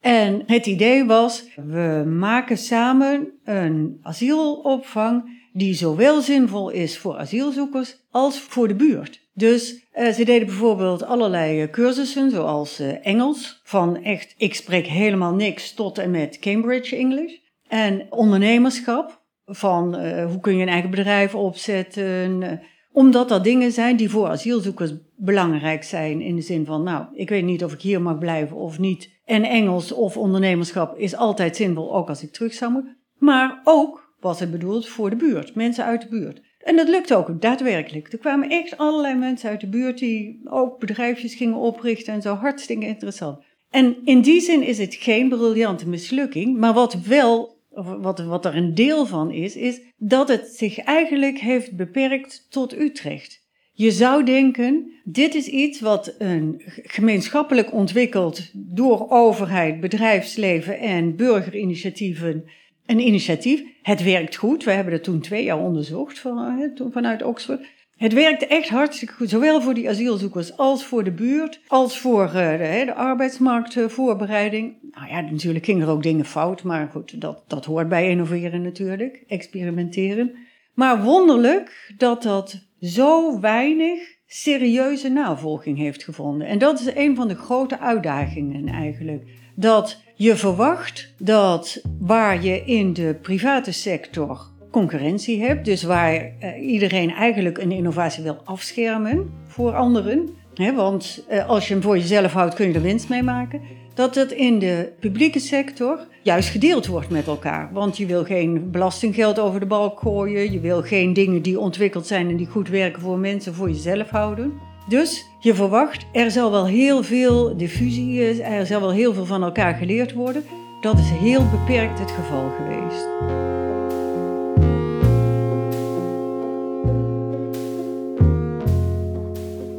En 0.01 0.43
het 0.47 0.67
idee 0.67 1.05
was, 1.05 1.45
we 1.57 2.05
maken 2.07 2.59
samen 2.59 3.29
een 3.45 3.99
asielopvang 4.03 5.43
die 5.53 5.75
zowel 5.75 6.21
zinvol 6.21 6.71
is 6.71 6.99
voor 6.99 7.17
asielzoekers 7.17 7.97
als 8.11 8.41
voor 8.41 8.69
de 8.69 8.75
buurt. 8.75 9.21
Dus 9.35 9.84
uh, 9.95 10.09
ze 10.09 10.25
deden 10.25 10.47
bijvoorbeeld 10.47 11.05
allerlei 11.05 11.63
eh, 11.63 11.71
cursussen, 11.71 12.31
zoals 12.31 12.81
uh, 12.81 13.07
Engels, 13.07 13.61
van 13.65 14.03
echt, 14.03 14.35
ik 14.37 14.55
spreek 14.55 14.87
helemaal 14.87 15.35
niks 15.35 15.75
tot 15.75 15.99
en 15.99 16.11
met 16.11 16.39
Cambridge 16.39 16.97
English. 16.97 17.33
En 17.69 18.07
ondernemerschap, 18.11 19.23
van 19.47 19.95
hoe 20.23 20.41
kun 20.41 20.57
je 20.57 20.63
een 20.63 20.69
eigen 20.69 20.91
bedrijf 20.91 21.35
opzetten. 21.35 22.61
omdat 22.93 23.29
dat 23.29 23.45
dingen 23.45 23.73
zijn 23.73 23.97
die 23.97 24.11
voor 24.11 24.29
asielzoekers 24.29 24.93
belangrijk 25.17 25.83
zijn. 25.83 26.21
In 26.21 26.37
de 26.37 26.43
zin 26.43 26.65
van, 26.65 26.83
nou, 26.83 27.07
ik 27.15 27.29
weet 27.29 27.45
niet 27.45 27.65
of 27.65 27.73
ik 27.73 27.81
hier 27.81 28.03
mag 28.03 28.19
blijven 28.19 28.57
of 28.57 28.79
niet. 28.79 29.11
En 29.25 29.43
Engels 29.45 29.93
of 29.93 30.17
ondernemerschap 30.17 30.99
is 30.99 31.17
altijd 31.17 31.57
zinvol, 31.57 31.95
ook 31.95 32.09
als 32.09 32.23
ik 32.23 32.33
terug 32.33 32.55
zou 32.55 32.73
moeten. 32.73 32.97
Maar 33.19 33.61
ook 33.65 34.15
was 34.21 34.41
het 34.41 34.51
bedoeld 34.51 34.89
voor 34.89 35.11
de 35.11 35.17
buurt, 35.17 35.55
mensen 35.55 35.85
uit 35.85 36.03
de 36.03 36.09
buurt. 36.09 36.43
En 36.65 36.77
dat 36.77 36.89
lukte 36.89 37.17
ook 37.17 37.41
daadwerkelijk. 37.41 38.13
Er 38.13 38.19
kwamen 38.19 38.49
echt 38.49 38.77
allerlei 38.79 39.15
mensen 39.15 39.51
uit 39.51 39.61
de 39.61 39.69
buurt 39.69 39.99
die 39.99 40.41
ook 40.45 40.79
bedrijfjes 40.79 41.35
gingen 41.35 41.57
oprichten 41.57 42.15
en 42.15 42.23
zo. 42.23 42.35
Hartstikke 42.35 42.87
interessant. 42.87 43.39
En 43.71 43.97
in 44.05 44.21
die 44.21 44.41
zin 44.41 44.63
is 44.63 44.79
het 44.79 44.95
geen 44.95 45.29
briljante 45.29 45.89
mislukking. 45.89 46.59
Maar 46.59 46.73
wat 46.73 46.95
wel, 46.95 47.57
wat, 48.01 48.25
wat 48.25 48.45
er 48.45 48.57
een 48.57 48.75
deel 48.75 49.07
van 49.07 49.31
is, 49.31 49.57
is 49.57 49.81
dat 49.97 50.29
het 50.29 50.47
zich 50.47 50.79
eigenlijk 50.79 51.39
heeft 51.39 51.77
beperkt 51.77 52.47
tot 52.51 52.79
Utrecht. 52.79 53.43
Je 53.73 53.91
zou 53.91 54.25
denken, 54.25 54.93
dit 55.05 55.35
is 55.35 55.47
iets 55.47 55.81
wat 55.81 56.15
een 56.19 56.63
gemeenschappelijk 56.67 57.73
ontwikkeld 57.73 58.51
door 58.53 59.11
overheid, 59.11 59.81
bedrijfsleven 59.81 60.79
en 60.79 61.17
burgerinitiatieven 61.17 62.45
een 62.87 63.01
initiatief. 63.01 63.63
Het 63.83 64.03
werkt 64.03 64.37
goed. 64.37 64.65
We 64.65 64.71
hebben 64.71 64.93
dat 64.93 65.05
toen 65.05 65.21
twee 65.21 65.45
jaar 65.45 65.59
onderzocht 65.59 66.19
van, 66.19 66.71
vanuit 66.93 67.23
Oxford. 67.23 67.67
Het 67.97 68.13
werkte 68.13 68.47
echt 68.47 68.69
hartstikke 68.69 69.15
goed, 69.15 69.29
zowel 69.29 69.61
voor 69.61 69.75
die 69.75 69.89
asielzoekers 69.89 70.57
als 70.57 70.85
voor 70.85 71.05
de 71.05 71.11
buurt, 71.13 71.61
als 71.67 71.99
voor 71.99 72.31
de, 72.33 72.83
de 72.87 72.95
arbeidsmarktvoorbereiding. 72.95 74.77
Nou 74.91 75.09
ja, 75.09 75.21
natuurlijk 75.21 75.65
gingen 75.65 75.87
er 75.87 75.93
ook 75.93 76.03
dingen 76.03 76.25
fout, 76.25 76.63
maar 76.63 76.89
goed, 76.93 77.21
dat, 77.21 77.45
dat 77.47 77.65
hoort 77.65 77.89
bij 77.89 78.11
innoveren 78.11 78.63
natuurlijk, 78.63 79.25
experimenteren. 79.27 80.35
Maar 80.75 81.03
wonderlijk 81.03 81.95
dat 81.97 82.23
dat 82.23 82.67
zo 82.81 83.41
weinig 83.41 83.99
serieuze 84.27 85.09
navolging 85.09 85.79
heeft 85.79 86.05
gevonden. 86.05 86.47
En 86.47 86.59
dat 86.59 86.81
is 86.81 86.95
een 86.95 87.17
van 87.17 87.29
de 87.29 87.37
grote 87.37 87.79
uitdagingen 87.79 88.69
eigenlijk. 88.69 89.23
Dat 89.57 90.03
je 90.15 90.37
verwacht 90.37 91.13
dat 91.19 91.81
waar 91.99 92.43
je 92.43 92.65
in 92.65 92.93
de 92.93 93.19
private 93.23 93.73
sector 93.73 94.53
concurrentie 94.71 95.43
hebt, 95.43 95.65
dus 95.65 95.83
waar 95.83 96.15
uh, 96.15 96.69
iedereen 96.71 97.11
eigenlijk 97.11 97.59
een 97.59 97.73
innovatie 97.73 98.23
wil 98.23 98.41
afschermen 98.45 99.31
voor 99.47 99.75
anderen, 99.75 100.29
hè, 100.55 100.75
want 100.75 101.25
uh, 101.31 101.49
als 101.49 101.69
je 101.69 101.75
hem 101.75 101.83
voor 101.83 101.99
jezelf 101.99 102.33
houdt 102.33 102.55
kun 102.55 102.69
je 102.69 102.75
er 102.75 102.83
winst 102.83 103.09
mee 103.09 103.23
maken, 103.23 103.61
dat 103.95 104.15
het 104.15 104.33
in 104.33 104.59
de 104.59 104.93
publieke 105.01 105.39
sector 105.39 106.07
juist 106.23 106.49
gedeeld 106.49 106.87
wordt 106.87 107.11
met 107.11 107.27
elkaar. 107.27 107.71
Want 107.73 107.97
je 107.97 108.07
wil 108.07 108.25
geen 108.25 108.71
belastinggeld 108.71 109.39
over 109.39 109.61
de 109.61 109.67
balk 109.67 110.01
gooien, 110.01 110.53
je 110.53 110.61
wil 110.61 110.83
geen 110.83 111.13
dingen 111.13 111.43
die 111.43 111.59
ontwikkeld 111.59 112.07
zijn 112.07 112.29
en 112.29 112.37
die 112.37 112.47
goed 112.47 112.69
werken 112.69 113.03
voor 113.03 113.19
mensen 113.19 113.55
voor 113.55 113.69
jezelf 113.69 114.11
houden. 114.11 114.53
Dus 114.89 115.27
je 115.39 115.55
verwacht, 115.55 116.07
er 116.13 116.31
zal 116.31 116.51
wel 116.51 116.67
heel 116.67 117.03
veel 117.03 117.57
diffusie, 117.57 118.43
er 118.43 118.67
zal 118.67 118.81
wel 118.81 118.93
heel 118.93 119.15
veel 119.15 119.27
van 119.27 119.43
elkaar 119.43 119.75
geleerd 119.75 120.13
worden. 120.13 120.45
Dat 120.81 120.99
is 120.99 121.11
heel 121.11 121.49
beperkt 121.51 121.99
het 121.99 122.11
geval 122.11 122.53
geweest. 122.57 123.44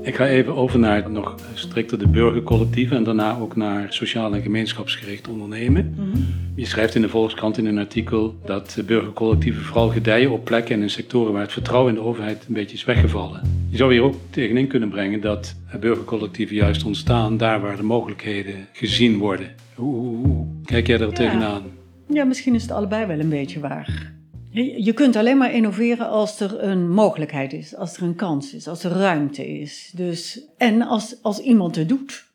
Ik 0.06 0.16
ga 0.16 0.28
even 0.28 0.56
over 0.56 0.80
naar 0.80 1.12
nog 1.12 1.36
strikter 1.54 2.00
de 2.00 2.08
burgercollectieven 2.08 2.98
en 2.98 3.04
daarna 3.04 3.38
ook 3.38 3.56
naar 3.56 3.94
sociaal 3.94 4.34
en 4.34 4.42
gemeenschapsgericht 4.42 5.28
ondernemen. 5.28 5.96
Mhm. 5.98 6.18
Je 6.56 6.66
schrijft 6.66 6.96
in 6.96 7.02
de 7.02 7.10
Volkskrant 7.10 7.58
in 7.58 7.66
een 7.66 7.78
artikel 7.78 8.36
dat 8.46 8.78
burgercollectieven 8.86 9.62
vooral 9.62 9.90
gedijen 9.90 10.32
op 10.32 10.46
plekken 10.46 10.76
en 10.76 10.82
in 10.82 10.90
sectoren 10.90 11.34
waar 11.34 11.42
het 11.42 11.52
vertrouwen 11.52 11.94
in 11.94 12.00
de 12.00 12.06
overheid 12.06 12.46
een 12.48 12.54
beetje 12.54 12.76
is 12.76 12.86
weggevallen. 12.86 13.42
Je 13.70 13.78
zou 13.78 13.92
hier 13.92 14.02
ook 14.02 14.16
tegenin 14.30 14.68
kunnen 14.68 14.90
brengen 14.90 15.22
dat 15.22 15.56
burgercollectieven 15.80 16.56
juist 16.56 16.84
ontstaan 16.84 17.38
daar 17.38 17.62
waar 17.62 17.78
de 17.78 17.84
mogelijkheden 17.84 18.68
gezien 18.72 19.18
worden. 19.18 19.56
Hoe, 19.76 20.46
kijk 20.66 20.88
jij 20.88 21.00
er 21.00 21.14
tegenaan? 21.14 21.64
Ja, 22.10 22.24
misschien 22.24 22.56
is 22.56 22.62
het 22.62 22.72
allebei 22.72 23.06
wel 23.06 23.20
een 23.20 23.30
beetje 23.30 23.60
waar. 23.60 24.15
Je 24.64 24.94
kunt 24.94 25.16
alleen 25.16 25.38
maar 25.38 25.54
innoveren 25.54 26.10
als 26.10 26.40
er 26.40 26.64
een 26.64 26.90
mogelijkheid 26.90 27.54
is, 27.54 27.76
als 27.76 27.98
er 27.98 28.04
een 28.04 28.16
kans 28.16 28.54
is, 28.54 28.68
als 28.68 28.84
er 28.84 28.92
ruimte 28.92 29.48
is. 29.48 29.92
Dus, 29.96 30.46
en 30.58 30.82
als, 30.82 31.18
als 31.22 31.40
iemand 31.40 31.76
het 31.76 31.90
doet. 31.90 32.34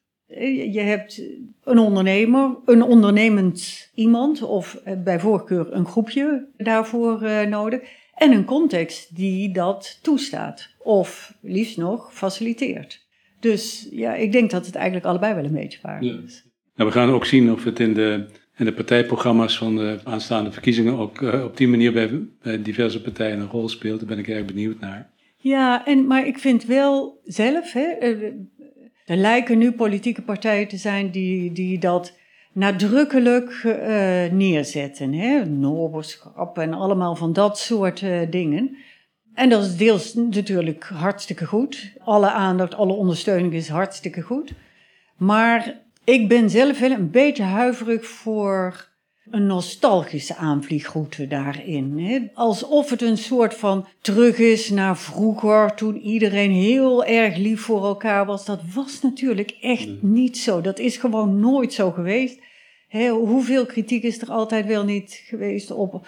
Je 0.73 0.81
hebt 0.81 1.23
een 1.65 1.79
ondernemer, 1.79 2.57
een 2.65 2.83
ondernemend 2.83 3.91
iemand 3.95 4.43
of 4.43 4.75
eh, 4.75 5.03
bij 5.03 5.21
voorkeur 5.21 5.73
een 5.73 5.87
groepje 5.87 6.49
daarvoor 6.57 7.23
uh, 7.23 7.43
nodig. 7.43 7.81
En 8.15 8.33
een 8.33 8.45
context 8.45 9.17
die 9.17 9.53
dat 9.53 9.99
toestaat 10.03 10.69
of 10.79 11.35
liefst 11.43 11.77
nog 11.77 12.15
faciliteert. 12.15 13.07
Dus 13.41 13.89
ja, 13.91 14.15
ik 14.15 14.33
denk 14.33 14.51
dat 14.51 14.67
het 14.67 14.75
eigenlijk 14.75 15.07
allebei 15.07 15.35
wel 15.35 15.45
een 15.45 15.53
beetje 15.53 15.79
waar 15.83 16.03
is. 16.03 16.45
Nou, 16.75 16.89
we 16.89 16.99
gaan 16.99 17.11
ook 17.11 17.25
zien 17.25 17.53
of 17.53 17.65
het 17.65 17.81
in 17.81 17.95
de 17.95 18.27
en 18.61 18.67
de 18.67 18.73
partijprogramma's 18.73 19.59
van 19.59 19.77
de 19.77 19.99
aanstaande 20.05 20.53
verkiezingen 20.53 20.99
ook 20.99 21.21
uh, 21.21 21.45
op 21.45 21.57
die 21.57 21.69
manier 21.69 21.93
bij, 21.93 22.59
diverse 22.63 23.03
partijen 23.03 23.41
een 23.41 23.49
rol 23.49 23.69
speelt. 23.69 23.99
Daar 23.99 24.09
ben 24.09 24.19
ik 24.19 24.29
erg 24.29 24.45
benieuwd 24.45 24.81
naar. 24.81 25.11
Ja, 25.37 25.87
en, 25.87 26.07
maar 26.07 26.27
ik 26.27 26.39
vind 26.39 26.65
wel 26.65 27.21
zelf, 27.25 27.73
hè, 27.73 27.83
eh, 27.83 28.23
er 29.05 29.17
lijken 29.17 29.59
nu 29.59 29.73
politieke 29.73 30.23
partijen 30.23 30.69
te 30.69 30.77
zijn 30.77 31.11
die, 31.11 31.53
die 31.53 31.79
dat 31.79 32.17
nadrukkelijk 32.53 33.63
uh, 33.65 33.75
neerzetten. 34.31 35.13
Hè? 35.13 35.45
Noberschap 35.45 36.59
en 36.59 36.75
allemaal 36.75 37.17
van 37.17 37.33
dat 37.33 37.59
soort 37.59 38.05
dingen. 38.31 38.77
En 39.35 39.49
dat 39.49 39.65
is 39.65 39.77
deels 39.77 40.15
natuurlijk 40.15 40.85
hartstikke 40.85 41.47
goed. 41.47 41.93
Alle 41.99 42.31
aandacht, 42.31 42.75
alle 42.75 42.93
ondersteuning 42.93 43.53
is 43.53 43.69
hartstikke 43.69 44.21
goed. 44.21 44.53
Maar 45.17 45.81
ik 46.11 46.29
ben 46.29 46.51
zelf 46.51 46.79
wel 46.79 46.91
een 46.91 47.11
beetje 47.11 47.43
huiverig 47.43 48.07
voor 48.07 48.89
een 49.31 49.47
nostalgische 49.47 50.37
aanvliegroute 50.37 51.27
daarin. 51.27 51.99
Hè? 51.99 52.21
Alsof 52.35 52.91
het 52.91 53.03
een 53.03 53.19
soort 53.19 53.55
van 53.55 53.87
terug 54.01 54.39
is 54.39 54.71
naar 54.71 54.99
vroeger, 54.99 55.75
toen 55.75 55.97
iedereen 55.97 56.51
heel 56.51 57.05
erg 57.05 57.37
lief 57.37 57.61
voor 57.61 57.85
elkaar 57.85 58.27
was. 58.27 58.45
Dat 58.45 58.61
was 58.75 59.01
natuurlijk 59.03 59.57
echt 59.61 60.03
niet 60.03 60.39
zo. 60.39 60.61
Dat 60.61 60.79
is 60.79 60.97
gewoon 60.97 61.41
nooit 61.41 61.73
zo 61.73 61.91
geweest. 61.91 62.39
Hè? 62.89 63.09
Hoeveel 63.09 63.67
kritiek 63.67 64.03
is 64.03 64.21
er 64.21 64.31
altijd 64.31 64.67
wel 64.67 64.85
niet 64.85 65.23
geweest 65.27 65.71
op 65.71 66.07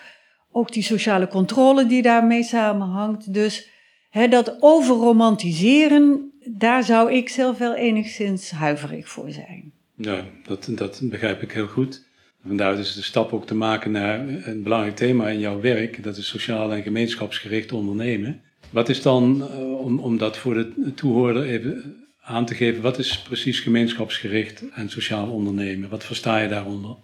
ook 0.52 0.72
die 0.72 0.82
sociale 0.82 1.28
controle 1.28 1.86
die 1.86 2.02
daarmee 2.02 2.42
samenhangt. 2.42 3.34
Dus 3.34 3.68
hè, 4.10 4.28
dat 4.28 4.56
overromantiseren, 4.60 6.32
daar 6.50 6.84
zou 6.84 7.12
ik 7.12 7.28
zelf 7.28 7.58
wel 7.58 7.74
enigszins 7.74 8.50
huiverig 8.50 9.08
voor 9.08 9.30
zijn. 9.30 9.72
Ja, 9.96 10.24
dat, 10.46 10.68
dat 10.70 11.00
begrijp 11.02 11.42
ik 11.42 11.52
heel 11.52 11.66
goed. 11.66 12.04
Vandaar 12.46 12.76
dus 12.76 12.94
de 12.94 13.02
stap 13.02 13.32
ook 13.32 13.46
te 13.46 13.54
maken 13.54 13.90
naar 13.90 14.28
een 14.28 14.62
belangrijk 14.62 14.96
thema 14.96 15.28
in 15.28 15.38
jouw 15.38 15.60
werk, 15.60 16.02
dat 16.02 16.16
is 16.16 16.28
sociaal 16.28 16.72
en 16.72 16.82
gemeenschapsgericht 16.82 17.72
ondernemen. 17.72 18.42
Wat 18.70 18.88
is 18.88 19.02
dan, 19.02 19.48
eh, 19.50 19.80
om, 19.80 19.98
om 19.98 20.18
dat 20.18 20.36
voor 20.36 20.54
de 20.54 20.92
toehoorder 20.94 21.42
even 21.42 21.96
aan 22.20 22.46
te 22.46 22.54
geven, 22.54 22.82
wat 22.82 22.98
is 22.98 23.22
precies 23.22 23.60
gemeenschapsgericht 23.60 24.70
en 24.70 24.90
sociaal 24.90 25.30
ondernemen? 25.30 25.88
Wat 25.88 26.04
versta 26.04 26.38
je 26.38 26.48
daaronder? 26.48 26.96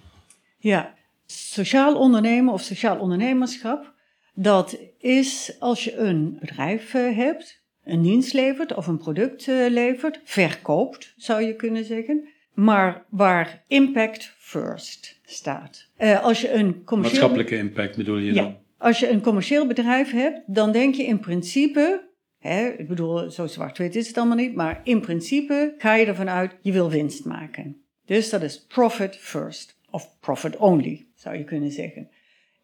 Ja, 0.58 0.94
sociaal 1.26 1.96
ondernemen 1.96 2.52
of 2.52 2.62
sociaal 2.62 2.98
ondernemerschap, 2.98 3.92
dat 4.34 4.78
is 4.98 5.56
als 5.58 5.84
je 5.84 5.96
een 5.96 6.36
bedrijf 6.40 6.94
eh, 6.94 7.16
hebt, 7.16 7.62
een 7.84 8.02
dienst 8.02 8.32
levert 8.32 8.74
of 8.74 8.86
een 8.86 8.98
product 8.98 9.48
eh, 9.48 9.66
levert, 9.68 10.20
verkoopt 10.24 11.14
zou 11.16 11.42
je 11.42 11.54
kunnen 11.54 11.84
zeggen 11.84 12.28
maar 12.58 13.04
waar 13.08 13.64
impact 13.66 14.34
first 14.38 15.20
staat. 15.24 15.88
Uh, 15.98 16.24
als 16.24 16.40
je 16.40 16.52
een 16.52 16.84
commercieel... 16.84 17.20
Maatschappelijke 17.20 17.56
impact 17.56 17.96
bedoel 17.96 18.16
je 18.16 18.32
dan? 18.32 18.56
Als 18.78 18.98
je 18.98 19.10
een 19.10 19.20
commercieel 19.20 19.66
bedrijf 19.66 20.10
hebt, 20.10 20.40
dan 20.46 20.72
denk 20.72 20.94
je 20.94 21.02
in 21.02 21.20
principe, 21.20 22.08
hè, 22.38 22.68
ik 22.68 22.88
bedoel, 22.88 23.30
zo 23.30 23.46
zwart-wit 23.46 23.96
is 23.96 24.08
het 24.08 24.16
allemaal 24.16 24.36
niet, 24.36 24.54
maar 24.54 24.80
in 24.84 25.00
principe 25.00 25.74
ga 25.78 25.94
je 25.94 26.06
ervan 26.06 26.28
uit, 26.28 26.56
je 26.60 26.72
wil 26.72 26.90
winst 26.90 27.24
maken. 27.24 27.82
Dus 28.06 28.30
dat 28.30 28.42
is 28.42 28.66
profit 28.66 29.16
first. 29.16 29.78
of 29.90 30.18
profit 30.20 30.56
only, 30.56 31.06
zou 31.14 31.36
je 31.36 31.44
kunnen 31.44 31.70
zeggen. 31.70 32.08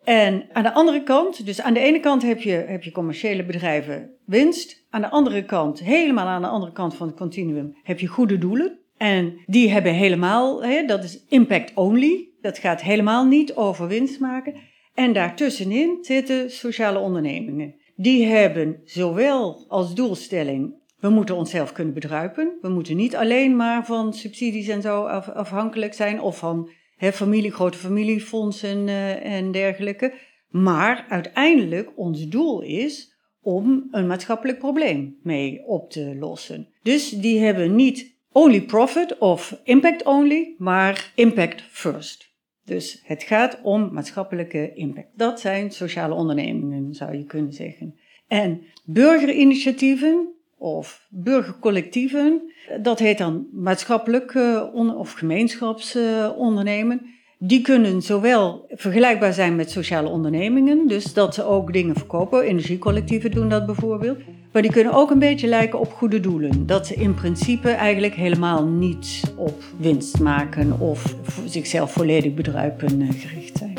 En 0.05 0.47
aan 0.53 0.63
de 0.63 0.73
andere 0.73 1.03
kant, 1.03 1.47
dus 1.47 1.61
aan 1.61 1.75
de 1.75 1.81
ene 1.81 2.01
kant 2.01 2.23
heb 2.23 2.41
je, 2.41 2.53
heb 2.53 2.83
je 2.83 2.93
commerciële 2.93 3.45
bedrijven 3.45 4.11
winst. 4.27 4.85
Aan 4.91 5.01
de 5.01 5.11
andere 5.11 5.45
kant, 5.45 5.81
helemaal 5.81 6.27
aan 6.27 6.43
de 6.43 6.49
andere 6.49 6.73
kant 6.73 6.95
van 6.95 7.07
het 7.07 7.17
continuum, 7.17 7.77
heb 7.83 8.01
je 8.01 8.07
goede 8.07 8.39
doelen. 8.39 8.79
En 9.05 9.41
die 9.47 9.71
hebben 9.71 9.95
helemaal, 9.95 10.65
hè, 10.65 10.85
dat 10.85 11.05
is 11.05 11.25
impact 11.29 11.75
only. 11.75 12.29
Dat 12.41 12.59
gaat 12.59 12.83
helemaal 12.83 13.27
niet 13.27 13.55
over 13.55 13.89
winst 13.89 14.21
maken. 14.21 14.55
En 14.95 15.13
daartussenin 15.13 15.99
zitten 16.01 16.51
sociale 16.51 16.99
ondernemingen. 16.99 17.75
Die 17.97 18.27
hebben 18.27 18.81
zowel 18.85 19.65
als 19.69 19.95
doelstelling, 19.95 20.75
we 20.99 21.09
moeten 21.09 21.37
onszelf 21.37 21.73
kunnen 21.73 21.95
bedruipen. 21.95 22.59
We 22.61 22.69
moeten 22.69 22.97
niet 22.97 23.17
alleen 23.17 23.57
maar 23.57 23.87
van 23.87 24.15
subsidies 24.15 24.69
en 24.69 24.83
zo 24.83 25.03
afhankelijk 25.35 25.95
zijn 25.95 26.21
of 26.21 26.39
van 26.39 26.71
hè, 26.97 27.13
familie, 27.13 27.53
grote 27.53 27.79
familiefondsen 27.79 28.89
uh, 28.89 29.25
en 29.25 29.53
dergelijke. 29.53 30.13
Maar 30.49 31.07
uiteindelijk 31.09 31.93
ons 31.97 32.29
doel 32.29 32.63
is 32.63 33.19
om 33.41 33.89
een 33.91 34.07
maatschappelijk 34.07 34.59
probleem 34.59 35.19
mee 35.23 35.67
op 35.67 35.91
te 35.91 36.17
lossen. 36.19 36.69
Dus 36.83 37.11
die 37.11 37.41
hebben 37.41 37.75
niet 37.75 38.14
only 38.35 38.63
profit 38.63 39.19
of 39.19 39.61
impact 39.65 40.05
only, 40.05 40.55
maar 40.59 41.13
impact 41.15 41.63
first. 41.71 42.33
Dus 42.65 43.03
het 43.05 43.23
gaat 43.23 43.59
om 43.63 43.89
maatschappelijke 43.93 44.73
impact. 44.75 45.09
Dat 45.17 45.41
zijn 45.41 45.71
sociale 45.71 46.15
ondernemingen, 46.15 46.95
zou 46.95 47.17
je 47.17 47.25
kunnen 47.25 47.53
zeggen. 47.53 47.95
En 48.29 48.63
burgerinitiatieven 48.85 50.29
of 50.57 51.07
burgercollectieven, 51.11 52.53
dat 52.83 52.99
heet 52.99 53.19
dan 53.19 53.47
maatschappelijk 53.53 54.35
of 54.75 55.13
gemeenschapsondernemen. 55.13 57.01
Die 57.39 57.61
kunnen 57.61 58.03
zowel 58.03 58.65
vergelijkbaar 58.69 59.33
zijn 59.33 59.57
met 59.57 59.71
sociale 59.71 60.09
ondernemingen, 60.09 60.87
dus 60.87 61.13
dat 61.13 61.35
ze 61.35 61.43
ook 61.43 61.73
dingen 61.73 61.95
verkopen. 61.95 62.43
Energiecollectieven 62.43 63.31
doen 63.31 63.49
dat 63.49 63.67
bijvoorbeeld. 63.67 64.19
Maar 64.55 64.63
die 64.63 64.73
kunnen 64.73 64.93
ook 64.93 65.11
een 65.11 65.19
beetje 65.19 65.47
lijken 65.47 65.79
op 65.79 65.93
goede 65.93 66.21
doelen. 66.21 66.67
Dat 66.67 66.87
ze 66.87 66.95
in 66.95 67.15
principe 67.15 67.71
eigenlijk 67.71 68.15
helemaal 68.15 68.65
niet 68.67 69.23
op 69.37 69.63
winst 69.77 70.19
maken 70.19 70.81
of 70.81 71.15
zichzelf 71.45 71.93
volledig 71.93 72.35
bedruipen 72.35 73.01
eh, 73.01 73.09
gericht 73.11 73.59
zijn. 73.59 73.73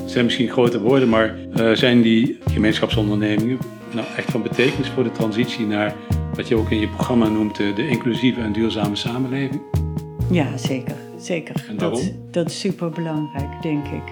Het 0.00 0.10
zijn 0.10 0.24
misschien 0.24 0.48
grote 0.48 0.80
woorden, 0.80 1.08
maar 1.08 1.36
uh, 1.56 1.72
zijn 1.72 2.02
die 2.02 2.38
gemeenschapsondernemingen 2.50 3.58
nou 3.94 4.06
echt 4.16 4.30
van 4.30 4.42
betekenis 4.42 4.88
voor 4.88 5.04
de 5.04 5.12
transitie 5.12 5.66
naar 5.66 5.94
wat 6.34 6.48
je 6.48 6.56
ook 6.56 6.70
in 6.70 6.80
je 6.80 6.88
programma 6.88 7.28
noemt 7.28 7.56
de 7.56 7.88
inclusieve 7.88 8.40
en 8.40 8.52
duurzame 8.52 8.96
samenleving? 8.96 9.62
Ja, 10.30 10.56
zeker. 10.56 11.01
Zeker. 11.24 11.74
Dat, 11.76 12.12
dat 12.30 12.46
is 12.46 12.60
super 12.60 12.90
belangrijk, 12.90 13.62
denk 13.62 13.86
ik. 13.86 14.02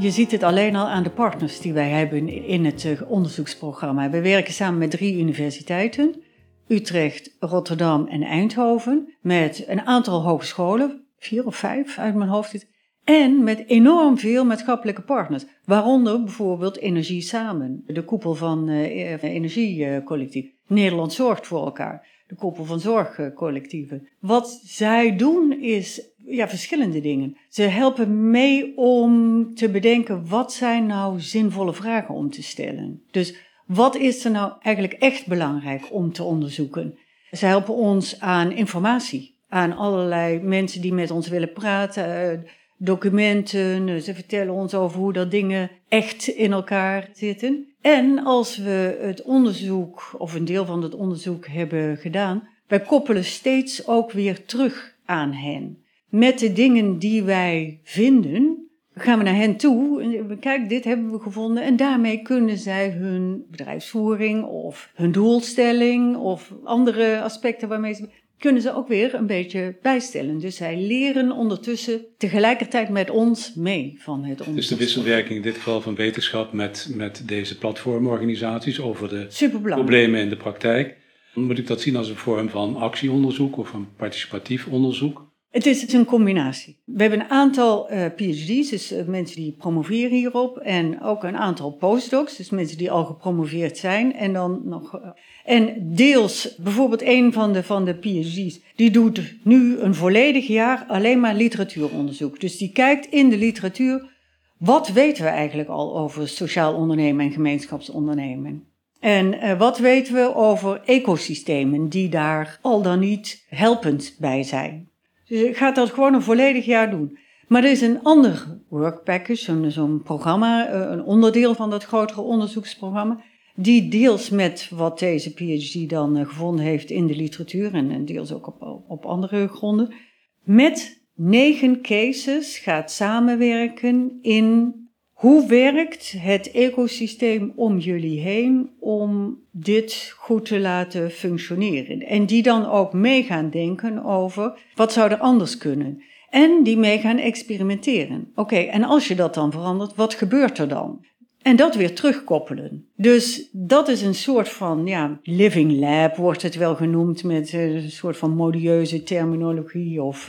Je 0.00 0.10
ziet 0.10 0.30
het 0.30 0.42
alleen 0.42 0.76
al 0.76 0.86
aan 0.86 1.02
de 1.02 1.10
partners 1.10 1.60
die 1.60 1.72
wij 1.72 1.88
hebben 1.88 2.28
in 2.28 2.64
het 2.64 2.84
eh, 2.84 3.10
onderzoeksprogramma. 3.10 4.10
We 4.10 4.20
werken 4.20 4.52
samen 4.52 4.78
met 4.78 4.90
drie 4.90 5.18
universiteiten: 5.18 6.22
Utrecht, 6.68 7.36
Rotterdam 7.38 8.06
en 8.06 8.22
Eindhoven. 8.22 9.14
Met 9.20 9.64
een 9.66 9.80
aantal 9.80 10.22
hogescholen, 10.22 11.04
vier 11.18 11.46
of 11.46 11.56
vijf 11.56 11.98
uit 11.98 12.14
mijn 12.14 12.30
hoofd. 12.30 12.66
En 13.04 13.44
met 13.44 13.64
enorm 13.66 14.18
veel 14.18 14.44
maatschappelijke 14.44 15.02
partners, 15.02 15.44
waaronder 15.64 16.22
bijvoorbeeld 16.22 16.78
Energie 16.78 17.20
Samen, 17.20 17.82
de 17.86 18.04
koepel 18.04 18.34
van 18.34 18.68
uh, 18.68 19.22
Energiecollectief. 19.22 20.50
Nederland 20.66 21.12
zorgt 21.12 21.46
voor 21.46 21.64
elkaar, 21.64 22.06
de 22.30 22.36
koepel 22.36 22.64
van 22.64 22.80
zorgcollectieven. 22.80 24.08
Wat 24.18 24.60
zij 24.64 25.16
doen 25.16 25.60
is 25.60 26.02
ja, 26.16 26.48
verschillende 26.48 27.00
dingen. 27.00 27.36
Ze 27.48 27.62
helpen 27.62 28.30
mee 28.30 28.76
om 28.76 29.54
te 29.54 29.70
bedenken 29.70 30.28
wat 30.28 30.52
zijn 30.52 30.86
nou 30.86 31.20
zinvolle 31.20 31.74
vragen 31.74 32.14
om 32.14 32.30
te 32.30 32.42
stellen. 32.42 33.02
Dus 33.10 33.34
wat 33.66 33.96
is 33.96 34.24
er 34.24 34.30
nou 34.30 34.52
eigenlijk 34.62 34.94
echt 34.94 35.26
belangrijk 35.26 35.92
om 35.92 36.12
te 36.12 36.22
onderzoeken? 36.22 36.98
Ze 37.30 37.46
helpen 37.46 37.74
ons 37.74 38.20
aan 38.20 38.52
informatie, 38.52 39.38
aan 39.48 39.76
allerlei 39.76 40.40
mensen 40.40 40.80
die 40.80 40.92
met 40.92 41.10
ons 41.10 41.28
willen 41.28 41.52
praten 41.52 42.44
documenten. 42.82 43.88
Eh, 43.88 43.96
ze 43.96 44.14
vertellen 44.14 44.54
ons 44.54 44.74
over 44.74 44.98
hoe 44.98 45.12
dat 45.12 45.30
dingen 45.30 45.70
echt 45.88 46.26
in 46.26 46.52
elkaar 46.52 47.08
zitten. 47.12 47.66
En 47.80 48.24
als 48.24 48.56
we 48.56 48.98
het 49.00 49.22
onderzoek, 49.22 50.14
of 50.18 50.34
een 50.34 50.44
deel 50.44 50.64
van 50.64 50.82
het 50.82 50.94
onderzoek 50.94 51.46
hebben 51.46 51.96
gedaan, 51.96 52.48
wij 52.66 52.80
koppelen 52.80 53.24
steeds 53.24 53.86
ook 53.86 54.12
weer 54.12 54.44
terug 54.44 54.96
aan 55.04 55.32
hen. 55.32 55.78
Met 56.08 56.38
de 56.38 56.52
dingen 56.52 56.98
die 56.98 57.22
wij 57.22 57.80
vinden, 57.82 58.70
gaan 58.94 59.18
we 59.18 59.24
naar 59.24 59.36
hen 59.36 59.56
toe. 59.56 60.36
Kijk, 60.40 60.68
dit 60.68 60.84
hebben 60.84 61.10
we 61.10 61.18
gevonden. 61.18 61.62
En 61.62 61.76
daarmee 61.76 62.22
kunnen 62.22 62.58
zij 62.58 62.90
hun 62.90 63.44
bedrijfsvoering 63.50 64.44
of 64.44 64.90
hun 64.94 65.12
doelstelling 65.12 66.16
of 66.16 66.52
andere 66.64 67.20
aspecten 67.20 67.68
waarmee 67.68 67.94
ze 67.94 68.08
kunnen 68.40 68.62
ze 68.62 68.74
ook 68.74 68.88
weer 68.88 69.14
een 69.14 69.26
beetje 69.26 69.76
bijstellen. 69.82 70.38
Dus 70.38 70.56
zij 70.56 70.76
leren 70.76 71.32
ondertussen 71.32 72.00
tegelijkertijd 72.16 72.88
met 72.88 73.10
ons 73.10 73.54
mee 73.54 73.94
van 73.98 74.24
het 74.24 74.40
onderzoek. 74.40 74.54
Dus 74.54 74.68
de 74.68 74.76
wisselwerking 74.76 75.36
in 75.36 75.42
dit 75.42 75.54
geval 75.54 75.80
van 75.80 75.94
wetenschap 75.94 76.52
met, 76.52 76.90
met 76.94 77.22
deze 77.26 77.58
platformorganisaties 77.58 78.80
over 78.80 79.08
de 79.08 79.26
problemen 79.64 80.20
in 80.20 80.28
de 80.28 80.36
praktijk. 80.36 80.96
Moet 81.34 81.58
ik 81.58 81.66
dat 81.66 81.80
zien 81.80 81.96
als 81.96 82.08
een 82.08 82.16
vorm 82.16 82.48
van 82.48 82.76
actieonderzoek 82.76 83.56
of 83.56 83.72
een 83.72 83.88
participatief 83.96 84.66
onderzoek? 84.66 85.29
Het 85.50 85.66
is 85.66 85.92
een 85.92 86.04
combinatie. 86.04 86.76
We 86.84 87.02
hebben 87.02 87.20
een 87.20 87.30
aantal 87.30 87.92
uh, 87.92 88.04
PhD's, 88.16 88.68
dus 88.68 88.92
uh, 88.92 89.04
mensen 89.04 89.36
die 89.36 89.52
promoveren 89.52 90.16
hierop, 90.16 90.56
en 90.56 91.02
ook 91.02 91.24
een 91.24 91.36
aantal 91.36 91.70
postdocs, 91.70 92.36
dus 92.36 92.50
mensen 92.50 92.78
die 92.78 92.90
al 92.90 93.04
gepromoveerd 93.04 93.78
zijn. 93.78 94.14
En 94.14 94.32
dan 94.32 94.60
nog. 94.64 94.94
Uh, 94.94 95.08
en 95.44 95.94
deels, 95.94 96.56
bijvoorbeeld 96.56 97.02
een 97.02 97.32
van 97.32 97.52
de, 97.52 97.62
van 97.62 97.84
de 97.84 97.94
PhD's, 97.94 98.60
die 98.76 98.90
doet 98.90 99.34
nu 99.42 99.78
een 99.78 99.94
volledig 99.94 100.46
jaar 100.46 100.84
alleen 100.88 101.20
maar 101.20 101.34
literatuuronderzoek. 101.34 102.40
Dus 102.40 102.56
die 102.58 102.72
kijkt 102.72 103.06
in 103.06 103.28
de 103.28 103.38
literatuur, 103.38 104.10
wat 104.58 104.88
weten 104.88 105.24
we 105.24 105.30
eigenlijk 105.30 105.68
al 105.68 105.98
over 105.98 106.28
sociaal 106.28 106.74
ondernemen 106.74 107.24
en 107.24 107.32
gemeenschapsondernemen? 107.32 108.64
En 109.00 109.58
wat 109.58 109.78
weten 109.78 110.14
we 110.14 110.34
over 110.34 110.80
ecosystemen 110.84 111.88
die 111.88 112.08
daar 112.08 112.58
al 112.62 112.82
dan 112.82 112.98
niet 112.98 113.46
helpend 113.48 114.16
bij 114.18 114.42
zijn? 114.42 114.89
Dus 115.30 115.40
ik 115.40 115.56
dat 115.74 115.90
gewoon 115.90 116.14
een 116.14 116.22
volledig 116.22 116.64
jaar 116.64 116.90
doen. 116.90 117.18
Maar 117.48 117.64
er 117.64 117.70
is 117.70 117.80
een 117.80 118.02
ander 118.02 118.60
work 118.68 119.04
package, 119.04 119.70
zo'n 119.70 120.02
programma, 120.02 120.66
eh, 120.66 120.90
een 120.90 121.02
onderdeel 121.02 121.54
van 121.54 121.70
dat 121.70 121.84
grotere 121.84 122.20
onderzoeksprogramma, 122.20 123.20
die 123.54 123.88
deels 123.88 124.30
met 124.30 124.70
wat 124.74 124.98
deze 124.98 125.34
PhD 125.34 125.90
dan 125.90 126.16
eh, 126.16 126.26
gevonden 126.26 126.64
heeft 126.64 126.90
in 126.90 127.06
de 127.06 127.16
literatuur 127.16 127.74
en 127.74 128.04
deels 128.04 128.32
ook 128.32 128.46
op, 128.46 128.84
op 128.88 129.04
andere 129.04 129.48
gronden, 129.48 129.94
met 130.42 131.04
negen 131.14 131.82
cases 131.82 132.58
gaat 132.58 132.90
samenwerken 132.90 134.18
in 134.22 134.74
hoe 135.20 135.46
werkt 135.46 136.14
het 136.18 136.50
ecosysteem 136.50 137.52
om 137.56 137.78
jullie 137.78 138.20
heen 138.20 138.70
om 138.78 139.38
dit 139.50 140.14
goed 140.16 140.44
te 140.44 140.60
laten 140.60 141.10
functioneren? 141.10 142.00
En 142.00 142.26
die 142.26 142.42
dan 142.42 142.66
ook 142.66 142.92
mee 142.92 143.22
gaan 143.22 143.50
denken 143.50 144.04
over 144.04 144.58
wat 144.74 144.92
zou 144.92 145.10
er 145.10 145.18
anders 145.18 145.56
kunnen? 145.56 146.02
En 146.30 146.62
die 146.62 146.76
mee 146.76 146.98
gaan 146.98 147.18
experimenteren. 147.18 148.30
Oké, 148.34 148.56
en 148.56 148.84
als 148.84 149.08
je 149.08 149.14
dat 149.14 149.34
dan 149.34 149.52
verandert, 149.52 149.94
wat 149.94 150.14
gebeurt 150.14 150.58
er 150.58 150.68
dan? 150.68 151.04
En 151.42 151.56
dat 151.56 151.74
weer 151.74 151.94
terugkoppelen. 151.94 152.86
Dus 152.96 153.48
dat 153.52 153.88
is 153.88 154.02
een 154.02 154.14
soort 154.14 154.48
van 154.48 154.86
ja, 154.86 155.20
living 155.22 155.72
lab, 155.72 156.16
wordt 156.16 156.42
het 156.42 156.54
wel 156.54 156.74
genoemd, 156.74 157.24
met 157.24 157.52
een 157.52 157.90
soort 157.90 158.16
van 158.16 158.34
modieuze 158.34 159.02
terminologie 159.02 160.02
of 160.02 160.28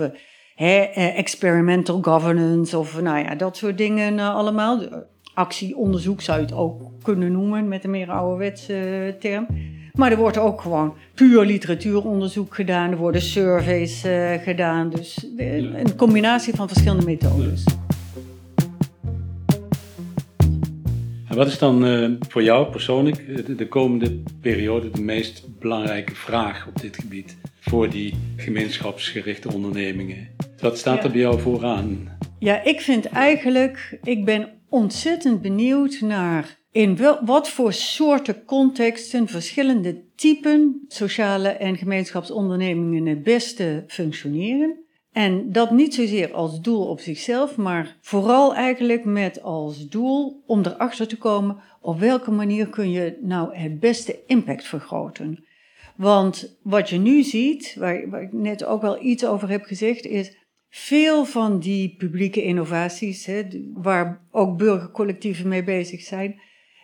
eh, 0.61 1.17
experimental 1.17 2.01
governance 2.01 2.77
of 2.77 3.01
nou 3.01 3.19
ja, 3.19 3.35
dat 3.35 3.57
soort 3.57 3.77
dingen 3.77 4.13
uh, 4.13 4.35
allemaal. 4.35 4.81
Actieonderzoek 5.33 6.21
zou 6.21 6.39
je 6.39 6.45
het 6.45 6.53
ook 6.53 6.81
kunnen 7.01 7.31
noemen 7.31 7.67
met 7.67 7.83
een 7.83 7.89
meer 7.89 8.11
ouderwetse 8.11 8.73
uh, 8.73 9.13
term. 9.19 9.47
Maar 9.93 10.11
er 10.11 10.17
wordt 10.17 10.37
ook 10.37 10.61
gewoon 10.61 10.93
puur 11.13 11.45
literatuuronderzoek 11.45 12.55
gedaan. 12.55 12.91
Er 12.91 12.97
worden 12.97 13.21
surveys 13.21 14.05
gedaan. 14.43 14.89
Dus 14.89 15.27
een 15.37 15.95
combinatie 15.95 16.55
van 16.55 16.67
verschillende 16.67 17.05
methodes. 17.05 17.63
En 21.27 21.35
wat 21.35 21.47
is 21.47 21.57
dan 21.57 22.17
voor 22.29 22.43
jou 22.43 22.71
persoonlijk 22.71 23.47
de 23.57 23.67
komende 23.67 24.19
periode 24.41 24.89
de 24.89 25.01
meest 25.01 25.59
belangrijke 25.59 26.15
vraag 26.15 26.67
op 26.67 26.81
dit 26.81 26.95
gebied 26.95 27.37
voor 27.59 27.89
die 27.89 28.13
gemeenschapsgerichte 28.35 29.53
ondernemingen? 29.53 30.27
Wat 30.61 30.77
staat 30.77 31.03
er 31.03 31.11
bij 31.11 31.19
jou 31.19 31.39
vooraan? 31.39 32.17
Ja, 32.39 32.63
ik 32.63 32.81
vind 32.81 33.05
eigenlijk, 33.05 33.99
ik 34.03 34.25
ben 34.25 34.49
ontzettend 34.69 35.41
benieuwd 35.41 36.01
naar 36.01 36.59
in 36.71 36.97
wat 37.25 37.49
voor 37.49 37.73
soorten 37.73 38.45
contexten 38.45 39.27
verschillende 39.27 40.01
typen 40.15 40.85
sociale 40.87 41.47
en 41.47 41.77
gemeenschapsondernemingen 41.77 43.05
het 43.05 43.23
beste 43.23 43.83
functioneren. 43.87 44.79
En 45.11 45.51
dat 45.51 45.71
niet 45.71 45.93
zozeer 45.93 46.33
als 46.33 46.61
doel 46.61 46.87
op 46.87 46.99
zichzelf, 46.99 47.57
maar 47.57 47.97
vooral 48.01 48.55
eigenlijk 48.55 49.05
met 49.05 49.41
als 49.43 49.87
doel 49.87 50.43
om 50.45 50.59
erachter 50.59 51.07
te 51.07 51.17
komen 51.17 51.57
op 51.81 51.99
welke 51.99 52.31
manier 52.31 52.67
kun 52.67 52.91
je 52.91 53.17
nou 53.21 53.55
het 53.55 53.79
beste 53.79 54.19
impact 54.27 54.67
vergroten. 54.67 55.43
Want 55.95 56.57
wat 56.63 56.89
je 56.89 56.97
nu 56.97 57.23
ziet, 57.23 57.75
waar, 57.79 58.09
waar 58.09 58.21
ik 58.21 58.33
net 58.33 58.65
ook 58.65 58.81
wel 58.81 59.03
iets 59.03 59.25
over 59.25 59.49
heb 59.49 59.63
gezegd, 59.63 60.05
is 60.05 60.35
veel 60.73 61.25
van 61.25 61.59
die 61.59 61.95
publieke 61.97 62.43
innovaties, 62.43 63.25
hè, 63.25 63.43
waar 63.73 64.21
ook 64.31 64.57
burgercollectieven 64.57 65.47
mee 65.47 65.63
bezig 65.63 66.01
zijn, 66.01 66.39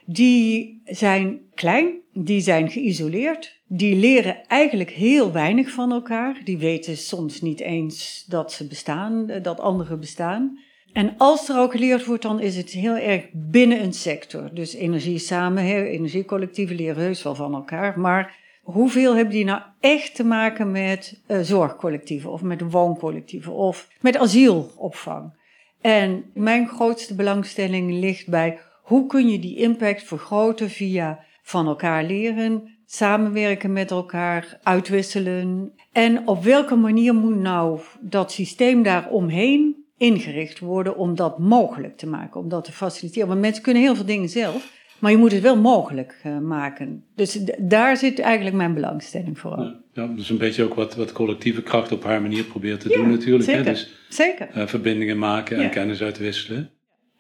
die 0.05 0.81
zijn 0.85 1.39
klein, 1.53 1.93
die 2.13 2.41
zijn 2.41 2.69
geïsoleerd, 2.69 3.61
die 3.67 3.95
leren 3.95 4.47
eigenlijk 4.47 4.89
heel 4.89 5.31
weinig 5.31 5.69
van 5.69 5.91
elkaar. 5.91 6.41
Die 6.43 6.57
weten 6.57 6.97
soms 6.97 7.41
niet 7.41 7.59
eens 7.59 8.25
dat 8.27 8.51
ze 8.51 8.67
bestaan, 8.67 9.29
eh, 9.29 9.43
dat 9.43 9.59
anderen 9.59 9.99
bestaan. 9.99 10.59
En 10.93 11.13
als 11.17 11.49
er 11.49 11.59
ook 11.59 11.71
geleerd 11.71 12.05
wordt, 12.05 12.23
dan 12.23 12.39
is 12.39 12.57
het 12.57 12.69
heel 12.69 12.95
erg 12.95 13.25
binnen 13.33 13.83
een 13.83 13.93
sector. 13.93 14.49
Dus 14.53 14.73
energie 14.73 15.17
samen, 15.17 15.63
energiecollectieven 15.63 16.75
leren 16.75 17.03
heus 17.03 17.23
wel 17.23 17.35
van 17.35 17.53
elkaar. 17.53 17.99
Maar 17.99 18.35
hoeveel 18.71 19.15
hebben 19.15 19.33
die 19.33 19.45
nou 19.45 19.61
echt 19.79 20.15
te 20.15 20.23
maken 20.23 20.71
met 20.71 21.21
uh, 21.27 21.39
zorgcollectieven 21.39 22.31
of 22.31 22.41
met 22.41 22.71
wooncollectieven 22.71 23.53
of 23.53 23.87
met 24.01 24.17
asielopvang? 24.17 25.33
En 25.81 26.23
mijn 26.33 26.67
grootste 26.67 27.15
belangstelling 27.15 27.91
ligt 27.91 28.27
bij 28.27 28.59
hoe 28.83 29.07
kun 29.07 29.29
je 29.29 29.39
die 29.39 29.57
impact 29.57 30.03
vergroten 30.03 30.69
via 30.69 31.19
van 31.41 31.67
elkaar 31.67 32.03
leren, 32.03 32.77
samenwerken 32.85 33.73
met 33.73 33.91
elkaar, 33.91 34.59
uitwisselen. 34.63 35.73
En 35.91 36.27
op 36.27 36.43
welke 36.43 36.75
manier 36.75 37.13
moet 37.13 37.39
nou 37.39 37.79
dat 37.99 38.31
systeem 38.31 38.83
daaromheen 38.83 39.85
ingericht 39.97 40.59
worden 40.59 40.97
om 40.97 41.15
dat 41.15 41.39
mogelijk 41.39 41.97
te 41.97 42.07
maken, 42.07 42.39
om 42.39 42.49
dat 42.49 42.63
te 42.63 42.71
faciliteren? 42.71 43.27
Want 43.27 43.39
mensen 43.39 43.63
kunnen 43.63 43.81
heel 43.81 43.95
veel 43.95 44.05
dingen 44.05 44.29
zelf, 44.29 44.76
maar 44.99 45.11
je 45.11 45.17
moet 45.17 45.31
het 45.31 45.41
wel 45.41 45.57
mogelijk 45.57 46.21
uh, 46.25 46.39
maken. 46.39 47.03
Dus 47.15 47.39
daar 47.57 47.97
zit 47.97 48.19
eigenlijk 48.19 48.55
mijn 48.55 48.73
belangstelling 48.73 49.39
voor. 49.39 49.57
Ja, 49.57 49.79
ja, 49.93 50.07
dus 50.07 50.29
een 50.29 50.37
beetje 50.37 50.63
ook 50.63 50.73
wat, 50.73 50.95
wat 50.95 51.11
collectieve 51.11 51.61
kracht 51.61 51.91
op 51.91 52.03
haar 52.03 52.21
manier 52.21 52.43
probeert 52.43 52.79
te 52.79 52.89
doen 52.89 53.09
natuurlijk. 53.09 53.43
Zeker, 53.43 53.65
hè? 53.65 53.71
Dus, 53.71 53.93
zeker. 54.09 54.49
Uh, 54.55 54.67
verbindingen 54.67 55.17
maken 55.17 55.57
en 55.57 55.69
kennis 55.69 56.01
uitwisselen. 56.01 56.69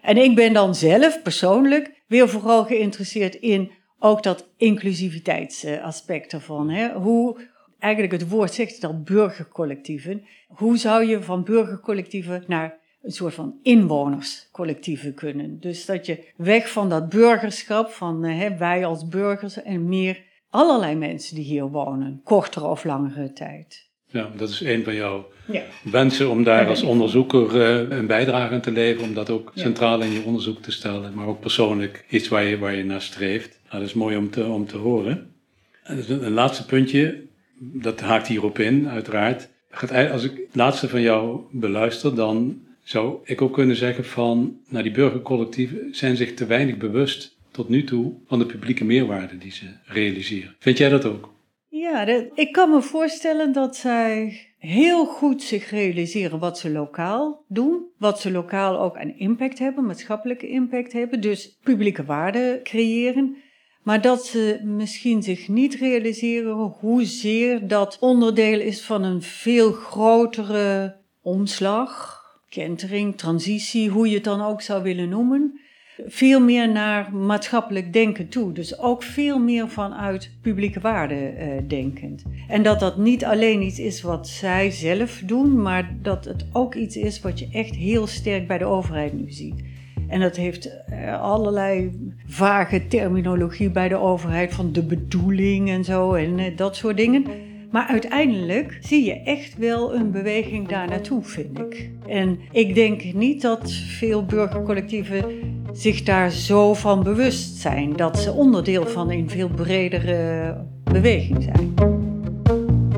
En 0.01 0.17
ik 0.17 0.35
ben 0.35 0.53
dan 0.53 0.75
zelf 0.75 1.21
persoonlijk 1.21 2.03
weer 2.07 2.29
vooral 2.29 2.65
geïnteresseerd 2.65 3.35
in 3.35 3.71
ook 3.99 4.23
dat 4.23 4.49
inclusiviteitsaspect 4.57 6.33
ervan. 6.33 6.69
Hè? 6.69 6.93
Hoe, 6.93 7.41
eigenlijk 7.79 8.13
het 8.13 8.29
woord 8.29 8.53
zegt 8.53 8.75
het 8.75 8.83
al, 8.83 9.01
burgercollectieven. 9.01 10.25
Hoe 10.47 10.77
zou 10.77 11.05
je 11.05 11.21
van 11.21 11.43
burgercollectieven 11.43 12.43
naar 12.47 12.79
een 13.01 13.11
soort 13.11 13.33
van 13.33 13.59
inwonerscollectieven 13.63 15.13
kunnen? 15.13 15.59
Dus 15.59 15.85
dat 15.85 16.05
je 16.05 16.23
weg 16.35 16.71
van 16.71 16.89
dat 16.89 17.09
burgerschap, 17.09 17.89
van 17.89 18.23
eh, 18.23 18.37
hè, 18.37 18.57
wij 18.57 18.85
als 18.85 19.07
burgers 19.07 19.61
en 19.63 19.89
meer 19.89 20.23
allerlei 20.49 20.95
mensen 20.95 21.35
die 21.35 21.43
hier 21.43 21.67
wonen, 21.67 22.21
kortere 22.23 22.65
of 22.65 22.83
langere 22.83 23.33
tijd. 23.33 23.89
Ja, 24.09 24.29
dat 24.35 24.49
is 24.49 24.61
een 24.61 24.83
van 24.83 24.95
jouw 24.95 25.27
ja. 25.47 25.61
wensen 25.83 26.29
om 26.29 26.43
daar 26.43 26.67
als 26.67 26.83
onderzoeker 26.83 27.55
uh, 27.55 27.97
een 27.97 28.07
bijdrage 28.07 28.53
aan 28.53 28.61
te 28.61 28.71
leveren, 28.71 29.07
om 29.07 29.13
dat 29.13 29.29
ook 29.29 29.51
centraal 29.55 30.01
in 30.01 30.11
je 30.11 30.23
onderzoek 30.23 30.61
te 30.61 30.71
stellen, 30.71 31.13
maar 31.13 31.27
ook 31.27 31.39
persoonlijk 31.39 32.05
iets 32.09 32.27
waar 32.27 32.43
je, 32.43 32.57
waar 32.57 32.75
je 32.75 32.83
naar 32.83 33.01
streeft. 33.01 33.59
Nou, 33.63 33.79
dat 33.79 33.87
is 33.87 33.93
mooi 33.93 34.17
om 34.17 34.29
te, 34.29 34.45
om 34.45 34.65
te 34.65 34.77
horen. 34.77 35.31
En 35.83 36.23
een 36.23 36.31
laatste 36.31 36.65
puntje, 36.65 37.23
dat 37.59 37.99
haakt 37.99 38.27
hierop 38.27 38.59
in, 38.59 38.89
uiteraard. 38.89 39.49
Als 40.11 40.23
ik 40.23 40.31
het 40.31 40.55
laatste 40.55 40.89
van 40.89 41.01
jou 41.01 41.41
beluister, 41.51 42.15
dan 42.15 42.61
zou 42.87 43.17
ik 43.23 43.41
ook 43.41 43.53
kunnen 43.53 43.75
zeggen 43.75 44.05
van, 44.05 44.57
nou 44.69 44.83
die 44.83 44.91
burgercollectieven 44.91 45.87
zijn 45.91 46.15
zich 46.15 46.33
te 46.33 46.45
weinig 46.45 46.77
bewust 46.77 47.37
tot 47.51 47.69
nu 47.69 47.83
toe 47.83 48.13
van 48.27 48.39
de 48.39 48.45
publieke 48.45 48.85
meerwaarde 48.85 49.37
die 49.37 49.51
ze 49.51 49.65
realiseren. 49.85 50.55
Vind 50.59 50.77
jij 50.77 50.89
dat 50.89 51.05
ook? 51.05 51.33
Ja, 51.67 52.05
ik 52.33 52.51
kan 52.51 52.69
me 52.69 52.81
voorstellen 52.81 53.53
dat 53.53 53.75
zij 53.75 54.39
heel 54.57 55.05
goed 55.05 55.43
zich 55.43 55.69
realiseren 55.69 56.39
wat 56.39 56.59
ze 56.59 56.71
lokaal 56.71 57.43
doen, 57.47 57.85
wat 57.97 58.19
ze 58.19 58.31
lokaal 58.31 58.79
ook 58.79 58.97
aan 58.97 59.17
impact 59.17 59.59
hebben, 59.59 59.85
maatschappelijke 59.85 60.49
impact 60.49 60.93
hebben, 60.93 61.21
dus 61.21 61.57
publieke 61.63 62.05
waarde 62.05 62.59
creëren. 62.63 63.35
Maar 63.83 64.01
dat 64.01 64.25
ze 64.25 64.59
misschien 64.63 65.23
zich 65.23 65.47
niet 65.47 65.75
realiseren 65.75 66.55
hoezeer 66.79 67.67
dat 67.67 67.97
onderdeel 67.99 68.59
is 68.59 68.81
van 68.81 69.03
een 69.03 69.21
veel 69.21 69.71
grotere 69.71 70.95
omslag, 71.21 72.16
kentering, 72.49 73.17
transitie, 73.17 73.89
hoe 73.89 74.07
je 74.07 74.15
het 74.15 74.23
dan 74.23 74.41
ook 74.41 74.61
zou 74.61 74.83
willen 74.83 75.09
noemen 75.09 75.59
veel 76.05 76.39
meer 76.39 76.71
naar 76.71 77.13
maatschappelijk 77.13 77.93
denken 77.93 78.29
toe. 78.29 78.51
Dus 78.51 78.79
ook 78.79 79.03
veel 79.03 79.39
meer 79.39 79.69
vanuit 79.69 80.31
publieke 80.41 80.79
waarden 80.79 81.17
uh, 81.17 81.47
denkend. 81.67 82.23
En 82.47 82.63
dat 82.63 82.79
dat 82.79 82.97
niet 82.97 83.25
alleen 83.25 83.61
iets 83.61 83.79
is 83.79 84.01
wat 84.01 84.27
zij 84.27 84.71
zelf 84.71 85.21
doen, 85.25 85.61
maar 85.61 85.95
dat 86.01 86.25
het 86.25 86.45
ook 86.53 86.75
iets 86.75 86.95
is 86.97 87.21
wat 87.21 87.39
je 87.39 87.47
echt 87.51 87.75
heel 87.75 88.07
sterk 88.07 88.47
bij 88.47 88.57
de 88.57 88.65
overheid 88.65 89.13
nu 89.13 89.31
ziet. 89.31 89.63
En 90.07 90.19
dat 90.19 90.35
heeft 90.35 90.69
uh, 90.89 91.21
allerlei 91.21 91.91
vage 92.27 92.87
terminologie 92.87 93.69
bij 93.69 93.87
de 93.87 93.97
overheid 93.97 94.53
van 94.53 94.71
de 94.71 94.83
bedoeling 94.83 95.69
en 95.69 95.83
zo 95.83 96.13
en 96.13 96.39
uh, 96.39 96.57
dat 96.57 96.75
soort 96.75 96.97
dingen. 96.97 97.25
Maar 97.71 97.87
uiteindelijk 97.87 98.77
zie 98.81 99.05
je 99.05 99.21
echt 99.21 99.57
wel 99.57 99.95
een 99.95 100.11
beweging 100.11 100.67
daar 100.67 100.87
naartoe, 100.87 101.23
vind 101.23 101.59
ik. 101.59 101.89
En 102.07 102.39
ik 102.51 102.75
denk 102.75 103.13
niet 103.13 103.41
dat 103.41 103.71
veel 103.71 104.25
burgercollectieven 104.25 105.25
zich 105.73 106.03
daar 106.03 106.31
zo 106.31 106.73
van 106.73 107.03
bewust 107.03 107.55
zijn 107.55 107.95
dat 107.95 108.19
ze 108.19 108.31
onderdeel 108.31 108.85
van 108.85 109.11
een 109.11 109.29
veel 109.29 109.49
bredere 109.49 110.55
beweging 110.83 111.43
zijn. 111.43 111.73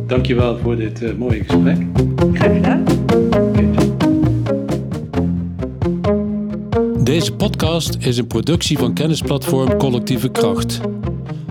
Dankjewel 0.07 0.57
voor 0.57 0.75
dit 0.75 1.01
uh, 1.01 1.13
mooie 1.13 1.43
gesprek. 1.43 1.77
Graag 2.33 2.53
gedaan. 2.53 2.83
Deze 7.03 7.33
podcast 7.33 7.97
is 7.99 8.17
een 8.17 8.27
productie 8.27 8.77
van 8.77 8.93
kennisplatform 8.93 9.77
Collectieve 9.77 10.29
Kracht. 10.29 10.81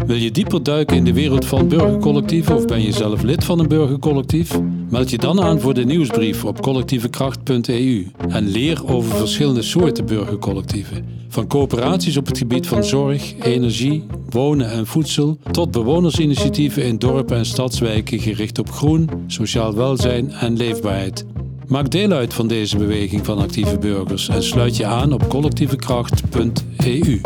Wil 0.08 0.16
je 0.16 0.30
dieper 0.30 0.62
duiken 0.62 0.96
in 0.96 1.04
de 1.04 1.12
wereld 1.12 1.44
van 1.44 1.68
burgercollectieven 1.68 2.56
of 2.56 2.64
ben 2.64 2.82
je 2.82 2.92
zelf 2.92 3.22
lid 3.22 3.44
van 3.44 3.58
een 3.58 3.68
burgercollectief? 3.68 4.58
Meld 4.90 5.10
je 5.10 5.18
dan 5.18 5.40
aan 5.40 5.60
voor 5.60 5.74
de 5.74 5.84
nieuwsbrief 5.84 6.44
op 6.44 6.62
collectievekracht.eu 6.62 8.06
en 8.28 8.48
leer 8.48 8.86
over 8.86 9.16
verschillende 9.16 9.62
soorten 9.62 10.06
burgercollectieven. 10.06 11.04
Van 11.28 11.46
coöperaties 11.46 12.16
op 12.16 12.26
het 12.26 12.38
gebied 12.38 12.66
van 12.66 12.84
zorg, 12.84 13.34
energie, 13.42 14.06
wonen 14.30 14.70
en 14.70 14.86
voedsel 14.86 15.38
tot 15.50 15.70
bewonersinitiatieven 15.70 16.84
in 16.84 16.98
dorpen 16.98 17.36
en 17.36 17.46
stadswijken 17.46 18.18
gericht 18.18 18.58
op 18.58 18.70
groen, 18.70 19.10
sociaal 19.26 19.74
welzijn 19.74 20.32
en 20.32 20.56
leefbaarheid. 20.56 21.26
Maak 21.66 21.90
deel 21.90 22.10
uit 22.10 22.34
van 22.34 22.48
deze 22.48 22.76
beweging 22.76 23.24
van 23.24 23.38
actieve 23.38 23.78
burgers 23.78 24.28
en 24.28 24.42
sluit 24.42 24.76
je 24.76 24.86
aan 24.86 25.12
op 25.12 25.28
collectievekracht.eu. 25.28 27.20